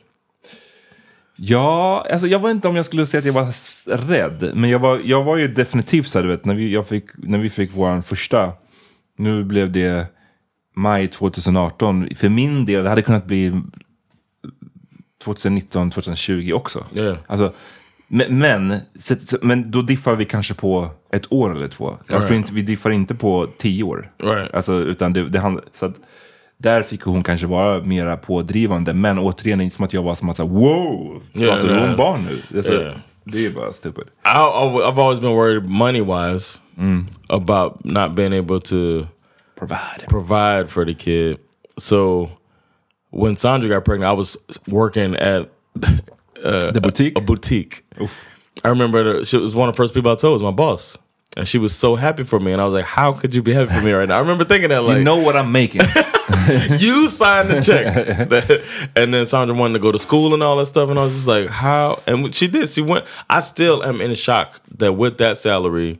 Ja, 1.41 2.05
alltså 2.11 2.27
jag 2.27 2.41
vet 2.41 2.51
inte 2.51 2.67
om 2.67 2.75
jag 2.75 2.85
skulle 2.85 3.05
säga 3.05 3.19
att 3.19 3.25
jag 3.25 3.33
var 3.33 4.07
rädd. 4.07 4.51
Men 4.53 4.69
jag 4.69 4.79
var, 4.79 4.99
jag 5.03 5.23
var 5.23 5.37
ju 5.37 5.47
definitivt 5.47 6.07
så 6.07 6.19
här, 6.19 6.23
du 6.23 6.29
vet, 6.29 6.45
när 6.45 6.55
vi, 6.55 6.73
jag 6.73 6.87
fick, 6.87 7.05
när 7.17 7.37
vi 7.37 7.49
fick 7.49 7.71
vår 7.73 8.01
första, 8.01 8.51
nu 9.17 9.43
blev 9.43 9.71
det 9.71 10.07
maj 10.79 11.07
2018. 11.07 12.07
För 12.15 12.29
min 12.29 12.65
del, 12.65 12.83
det 12.83 12.89
hade 12.89 13.01
kunnat 13.01 13.25
bli 13.25 13.61
2019, 15.23 15.89
2020 15.91 16.51
också. 16.53 16.85
Yeah. 16.95 17.17
Alltså, 17.27 17.53
men, 18.07 18.39
men, 18.39 18.79
men 19.41 19.71
då 19.71 19.81
diffar 19.81 20.15
vi 20.15 20.25
kanske 20.25 20.53
på 20.53 20.89
ett 21.11 21.31
år 21.33 21.55
eller 21.55 21.67
två. 21.67 21.97
Jag 21.99 22.07
tror 22.07 22.19
Right. 22.19 22.31
inte, 22.31 22.53
vi 22.53 22.61
diffar 22.61 22.89
inte 22.89 23.15
på 23.15 23.47
tio 23.57 23.83
år. 23.83 24.11
Right. 24.23 24.53
Alltså, 24.53 24.73
utan 24.73 25.13
det, 25.13 25.29
det 25.29 25.39
handlar, 25.39 25.63
så 25.79 25.85
att, 25.85 25.95
där 26.57 26.83
fick 26.83 27.01
hon 27.01 27.23
kanske 27.23 27.47
vara 27.47 27.83
mera 27.83 28.17
pådrivande. 28.17 28.93
Men 28.93 29.19
återigen, 29.19 29.61
inte 29.61 29.75
som 29.75 29.85
att 29.85 29.93
jag 29.93 30.03
var 30.03 30.15
som 30.15 30.29
att 30.29 30.37
säga 30.37 30.49
wow, 30.49 31.21
pratar 31.33 31.67
du 31.67 31.79
om 31.89 31.95
barn 31.97 32.19
nu? 32.29 32.41
Det 32.61 32.67
är, 32.67 32.81
Yeah. 32.81 32.95
det 33.23 33.45
är 33.45 33.51
bara 33.51 33.73
stupid. 33.73 34.03
I, 34.03 34.27
I've 34.27 35.01
always 35.01 35.19
been 35.19 35.35
worried 35.35 35.65
money 35.69 36.01
wise 36.01 36.59
about 37.27 37.83
not 37.85 38.11
being 38.15 38.33
able 38.39 38.59
to 38.61 39.05
Provide. 39.59 40.05
provide 40.09 40.71
for 40.71 40.85
the 40.85 40.93
kid. 40.93 41.39
So 41.77 42.31
when 43.11 43.35
Sandra 43.35 43.69
got 43.69 43.85
pregnant, 43.85 44.09
I 44.09 44.13
was 44.13 44.37
working 44.67 45.15
at 45.15 45.49
uh, 46.43 46.71
The 46.71 46.79
boutique? 46.81 47.17
a 47.17 47.21
boutique. 47.21 47.83
I 48.63 48.69
remember 48.69 49.19
the, 49.19 49.25
she 49.25 49.37
was 49.37 49.55
one 49.55 49.69
of 49.69 49.75
the 49.75 49.77
first 49.77 49.93
people 49.93 50.11
I 50.11 50.15
told 50.15 50.33
was 50.33 50.41
my 50.41 50.51
boss. 50.51 50.97
And 51.37 51.47
she 51.47 51.57
was 51.59 51.75
so 51.75 51.95
happy 51.95 52.23
for 52.23 52.39
me. 52.39 52.53
And 52.53 52.61
I 52.61 52.65
was 52.65 52.73
like, 52.73 52.85
how 52.85 53.13
could 53.13 53.35
you 53.35 53.43
be 53.43 53.53
happy 53.53 53.71
for 53.71 53.81
me 53.81 53.91
right 53.91 54.07
now? 54.09 54.15
I 54.17 54.19
remember 54.19 54.45
thinking 54.45 54.69
that 54.69 54.81
like, 54.83 54.97
you 54.97 55.03
know 55.03 55.17
what 55.17 55.35
I'm 55.35 55.51
making. 55.51 55.81
you 56.77 57.07
signed 57.09 57.49
the 57.49 57.61
check. 57.61 58.61
And 58.95 59.13
then 59.13 59.25
Sandra 59.25 59.55
wanted 59.55 59.73
to 59.73 59.79
go 59.79 59.91
to 59.91 59.99
school 59.99 60.33
and 60.33 60.41
all 60.41 60.55
that 60.57 60.65
stuff. 60.65 60.89
And 60.89 60.97
I 60.97 61.03
was 61.03 61.13
just 61.13 61.27
like, 61.27 61.47
how? 61.49 62.01
And 62.07 62.33
she 62.33 62.47
did. 62.47 62.69
She 62.69 62.81
went. 62.81 63.05
I 63.29 63.41
still 63.41 63.83
am 63.83 64.01
in 64.01 64.13
shock 64.15 64.59
that 64.77 64.93
with 64.93 65.17
that 65.19 65.37
salary, 65.37 65.99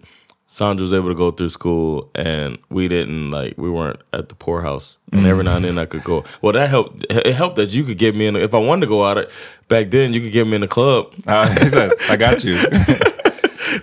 Sandra 0.52 0.82
was 0.82 0.94
able 0.94 1.10
to 1.10 1.16
go 1.16 1.30
through 1.30 1.50
school 1.50 2.10
and 2.16 2.58
we 2.72 2.88
didn't 2.88 3.30
like, 3.30 3.56
we 3.56 3.70
weren't 3.70 4.02
at 4.14 4.30
the 4.30 4.36
poorhouse. 4.36 4.98
And 5.12 5.28
every 5.28 5.44
now 5.44 5.58
and 5.58 5.66
then 5.66 5.78
I 5.78 5.86
could 5.86 6.04
go. 6.04 6.24
Well, 6.42 6.54
that 6.54 6.70
helped. 6.70 7.06
It 7.08 7.34
helped 7.34 7.56
that 7.58 7.70
you 7.70 7.84
could 7.84 8.00
get 8.00 8.16
me 8.16 8.26
in. 8.26 8.36
If 8.36 8.56
I 8.56 8.58
wanted 8.58 8.82
to 8.82 8.88
go 8.88 9.06
out 9.06 9.30
back 9.68 9.92
then, 9.92 10.12
you 10.12 10.22
could 10.22 10.32
get 10.32 10.48
me 10.48 10.56
in 10.56 10.62
the 10.62 10.68
club. 10.68 11.14
Ah, 11.28 11.48
ja, 11.54 11.62
exakt. 11.62 11.94
I 12.10 12.16
got 12.16 12.44
you. 12.44 12.58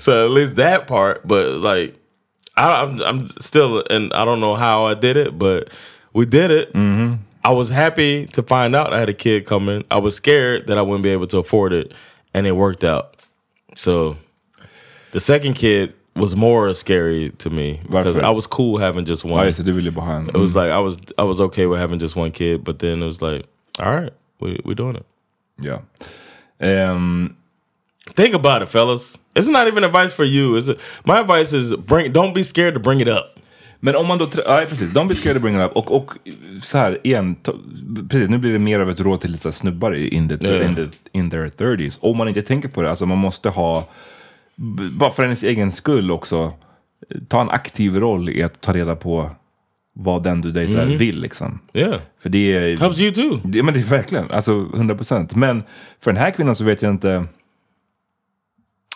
So 0.01 0.25
at 0.25 0.33
least 0.33 0.57
that 0.57 0.89
part, 0.89 1.27
but 1.27 1.53
like, 1.53 1.95
I, 2.57 2.83
I'm, 2.83 3.01
I'm 3.03 3.27
still, 3.27 3.85
and 3.89 4.13
I 4.13 4.25
don't 4.25 4.41
know 4.41 4.57
how 4.57 4.85
I 4.85 4.95
did 4.95 5.17
it, 5.17 5.39
but 5.39 5.71
we 6.13 6.27
did 6.27 6.51
it. 6.51 6.73
Mm-hmm. 6.73 7.23
I 7.45 7.53
was 7.53 7.71
happy 7.71 8.27
to 8.27 8.43
find 8.43 8.75
out 8.75 8.93
I 8.93 8.99
had 8.99 9.09
a 9.09 9.15
kid 9.15 9.47
coming. 9.47 9.85
I 9.91 9.99
was 9.99 10.17
scared 10.17 10.67
that 10.67 10.77
I 10.77 10.83
wouldn't 10.83 11.05
be 11.05 11.11
able 11.11 11.29
to 11.29 11.39
afford 11.39 11.73
it, 11.73 11.93
and 12.35 12.49
it 12.49 12.57
worked 12.57 12.83
out. 12.83 13.17
So 13.77 14.17
the 15.13 15.21
second 15.21 15.55
kid 15.55 15.95
was 16.17 16.37
more 16.37 16.75
scary 16.75 17.31
to 17.39 17.51
me 17.51 17.81
because? 17.91 18.19
I 18.19 18.31
was 18.35 18.47
cool 18.47 18.79
having 18.79 19.05
just 19.05 19.25
Ja, 19.25 19.31
one. 19.35 19.47
just 19.47 19.65
det, 19.65 19.73
ville 19.73 19.91
bara 19.91 20.05
ha 20.07 20.13
en. 20.17 20.29
It 20.29 20.37
was 20.37 20.55
like 20.55 20.71
I 20.71 20.79
was 20.81 20.97
I 21.19 21.23
was 21.23 21.41
okay 21.41 21.67
with 21.67 21.81
having 21.81 22.01
just 22.01 22.17
one 22.17 22.31
kid, 22.31 22.65
but 22.65 22.79
then 22.79 23.03
it 23.03 23.07
was 23.07 23.21
like, 23.23 23.45
all 23.79 23.95
right, 24.01 24.13
we 24.41 24.61
we 24.65 24.75
doing 24.75 24.97
it. 24.97 25.07
Ja. 25.63 25.79
Ehm, 26.59 27.35
Think 28.15 28.35
about 28.35 28.63
it, 28.63 28.69
fellas. 28.69 29.19
It's 29.35 29.49
not 29.49 29.67
even 29.67 29.85
advice 29.85 30.13
for 30.15 30.25
you. 30.25 30.57
It's 30.57 30.69
my 31.05 31.19
advice 31.19 31.53
is 31.57 31.75
bring. 31.77 32.13
Don't 32.13 32.33
be 32.35 32.45
scared 32.45 32.75
to 32.75 32.81
bring 32.81 33.01
it 33.01 33.09
up. 33.09 33.33
Men 33.81 33.97
om 33.97 34.07
man 34.07 34.19
då, 34.19 34.29
ja 34.47 34.65
precis, 34.69 34.91
de 34.93 35.07
blir 35.09 35.17
scared 35.17 35.37
to 35.37 35.41
bring 35.41 35.57
it 35.57 35.63
up. 35.63 35.73
Och, 35.77 35.91
och 35.91 36.11
så 36.63 36.79
här 36.79 36.99
igen, 37.05 37.35
ta, 37.43 37.53
precis, 38.11 38.29
nu 38.29 38.39
blir 38.39 38.53
det 38.53 38.59
mer 38.59 38.81
av 38.81 38.91
ett 38.91 39.01
råd 39.01 39.21
till 39.21 39.31
lite 39.31 39.43
så 39.43 39.53
snubbar 39.53 39.93
in, 39.95 40.29
the, 40.29 40.39
Ja. 40.49 40.63
in, 40.65 40.75
the, 40.77 40.87
in 41.13 41.31
their 41.31 41.49
30s. 41.49 41.99
Om 42.01 42.17
man 42.17 42.29
inte 42.29 42.43
tänker 42.43 42.69
på 42.69 42.83
det, 42.83 42.91
alltså 42.91 43.07
man 43.07 43.19
måste 43.19 43.49
ha, 43.49 43.85
bara 44.93 45.11
för 45.11 45.23
ens 45.23 45.43
egen 45.43 45.73
skull 45.73 46.11
också, 46.11 46.53
ta 47.29 47.41
en 47.41 47.51
aktiv 47.51 47.97
roll 47.97 48.29
i 48.29 48.43
att 48.43 48.61
ta 48.61 48.73
reda 48.73 48.97
på 48.97 49.31
vad 49.99 50.23
den 50.23 50.41
du 50.41 50.53
dejtar 50.53 50.85
vill 50.85 51.21
liksom. 51.21 51.61
Yeah, 51.73 52.01
För 52.23 52.29
det 52.29 52.53
är... 52.57 52.77
helps 52.77 53.01
you 53.01 53.13
too. 53.13 53.41
Det, 53.45 53.63
men 53.63 53.75
det 53.75 53.81
är 53.81 53.85
verkligen, 53.85 54.31
alltså 54.31 54.53
100%. 54.53 55.31
Men 55.35 55.63
för 56.01 56.13
den 56.13 56.23
här 56.23 56.31
kvinnan 56.31 56.55
så 56.55 56.65
vet 56.65 56.83
jag 56.83 56.93
inte. 56.93 57.25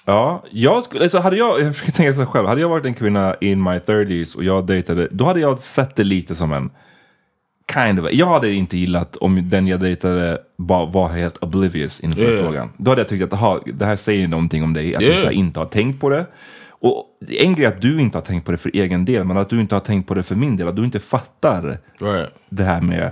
Ja, 0.06 0.44
jag 0.50 0.82
skulle, 0.82 1.02
alltså 1.02 1.18
hade 1.18 1.36
jag, 1.36 1.60
jag 1.60 1.74
försöker 1.74 1.92
tänka 1.92 2.14
så 2.14 2.26
själv, 2.26 2.48
hade 2.48 2.60
jag 2.60 2.68
varit 2.68 2.84
en 2.84 2.94
kvinna 2.94 3.36
in 3.40 3.62
my 3.62 3.78
30s 3.78 4.36
och 4.36 4.44
jag 4.44 4.66
dejtade, 4.66 5.08
då 5.10 5.24
hade 5.24 5.40
jag 5.40 5.58
sett 5.58 5.96
det 5.96 6.04
lite 6.04 6.34
som 6.34 6.52
en 6.52 6.70
kind 7.74 8.00
of, 8.00 8.06
jag 8.12 8.26
hade 8.26 8.52
inte 8.52 8.78
gillat 8.78 9.16
om 9.16 9.48
den 9.48 9.66
jag 9.66 9.80
dejtade 9.80 10.38
bara 10.58 10.86
var 10.86 11.08
helt 11.08 11.36
oblivious 11.42 12.00
inför 12.00 12.22
Yeah. 12.22 12.44
frågan. 12.44 12.70
Då 12.76 12.90
hade 12.90 13.00
jag 13.00 13.08
tyckt 13.08 13.24
att 13.24 13.32
aha, 13.32 13.60
det 13.74 13.84
här 13.86 13.96
säger 13.96 14.28
någonting 14.28 14.62
om 14.64 14.72
dig, 14.72 14.94
att 14.94 15.00
du 15.00 15.06
Yeah. 15.06 15.24
här 15.24 15.30
inte 15.30 15.60
har 15.60 15.64
tänkt 15.66 16.00
på 16.00 16.08
det. 16.08 16.26
Och 16.82 17.06
en 17.38 17.54
grej 17.54 17.64
är 17.64 17.68
att 17.68 17.80
du 17.82 18.00
inte 18.00 18.18
har 18.18 18.22
tänkt 18.22 18.44
på 18.44 18.52
det 18.52 18.58
för 18.58 18.70
egen 18.74 19.04
del, 19.04 19.24
men 19.24 19.36
att 19.36 19.50
du 19.50 19.60
inte 19.60 19.74
har 19.74 19.80
tänkt 19.80 20.08
på 20.08 20.14
det 20.14 20.22
för 20.22 20.34
min 20.34 20.56
del, 20.56 20.68
att 20.68 20.76
du 20.76 20.84
inte 20.84 21.00
fattar 21.00 21.78
Right. 21.98 22.30
det 22.48 22.64
här 22.64 22.80
med 22.80 23.10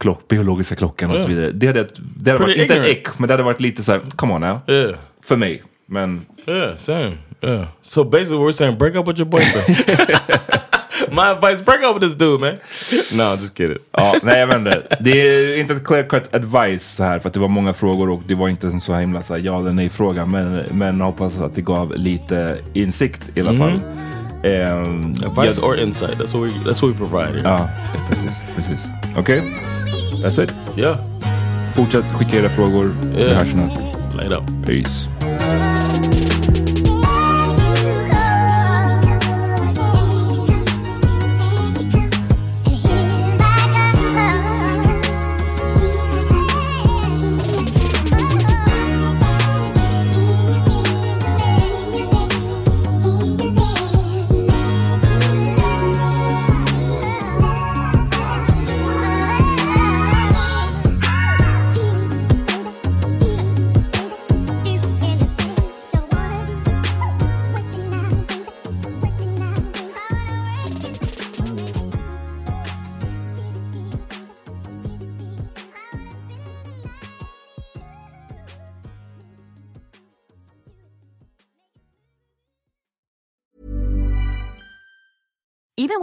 klock, 0.00 0.28
biologiska 0.28 0.74
klockan 0.76 1.10
och 1.10 1.18
så 1.18 1.28
vidare. 1.28 1.50
Det 1.52 1.66
hade, 1.66 1.88
det 2.16 2.30
hade 2.30 2.42
varit, 2.44 2.56
inte 2.56 2.76
en 2.76 2.84
äck, 2.84 3.18
men 3.18 3.28
det 3.28 3.32
hade 3.34 3.42
varit 3.42 3.60
lite 3.60 3.82
så 3.82 3.92
här, 3.92 4.00
come 4.16 4.34
on 4.34 4.40
now. 4.40 4.58
Yeah. 4.66 4.94
För 5.24 5.36
mig. 5.36 5.62
Men 5.86 6.26
Yeah, 6.46 6.76
same. 6.76 7.12
Yeah. 7.40 7.66
So 7.82 8.04
basically, 8.04 8.38
we're 8.38 8.52
saying 8.52 8.78
break 8.78 8.94
up 8.94 9.08
with 9.08 9.20
your 9.20 9.30
boyfriend. 9.30 9.78
My 11.12 11.20
advice, 11.22 11.64
break 11.64 11.80
up 11.84 11.94
with 11.96 12.06
this 12.06 12.14
dude 12.18 12.40
man. 12.40 12.54
No, 13.12 13.34
just 13.40 13.56
kidding. 13.56 13.78
Ja, 13.92 14.14
nej 14.22 14.38
jag 14.40 14.46
vet 14.46 14.56
inte. 14.56 14.96
Det 15.00 15.10
är 15.10 15.58
inte 15.60 15.74
ett 15.74 15.84
clear 15.86 16.02
cut 16.02 16.34
advice 16.34 16.94
så 16.96 17.04
här 17.04 17.18
för 17.18 17.28
att 17.28 17.34
det 17.34 17.40
var 17.40 17.48
många 17.48 17.72
frågor 17.72 18.10
och 18.10 18.22
det 18.26 18.34
var 18.34 18.48
inte 18.48 18.66
en 18.66 18.80
så 18.80 18.94
himla 18.94 19.22
så 19.22 19.34
här, 19.34 19.40
ja 19.40 19.58
eller 19.60 19.72
nej 19.72 19.88
fråga. 19.88 20.26
Men, 20.26 20.62
men 20.72 21.00
hoppas 21.00 21.38
att 21.40 21.54
det 21.54 21.60
gav 21.62 21.92
lite 21.96 22.58
insikt 22.74 23.30
i 23.34 23.40
alla 23.40 23.50
Mm. 23.50 23.60
fall. 23.70 23.80
Ehm, 24.44 25.14
Advice 25.26 25.58
jag- 25.60 25.64
or 25.70 25.76
insight, 25.78 26.18
that's 26.18 26.38
what 26.38 26.50
we, 26.50 26.70
that's 26.70 26.82
what 26.82 26.94
we 26.94 26.94
provide. 27.08 27.40
Ja, 27.44 27.68
precis. 28.10 28.40
precis. 28.56 28.86
Okej, 29.16 29.42
that's 30.24 30.42
it. 30.44 30.54
Yeah. 30.76 30.96
Fortsätt 31.76 32.04
skicka 32.04 32.36
era 32.38 32.48
frågor. 32.48 32.90
Vi 33.14 33.22
Yeah. 33.22 33.38
hörs 33.38 33.48
snart. 33.52 33.78
Later. 34.14 34.42
Peace. 34.66 35.08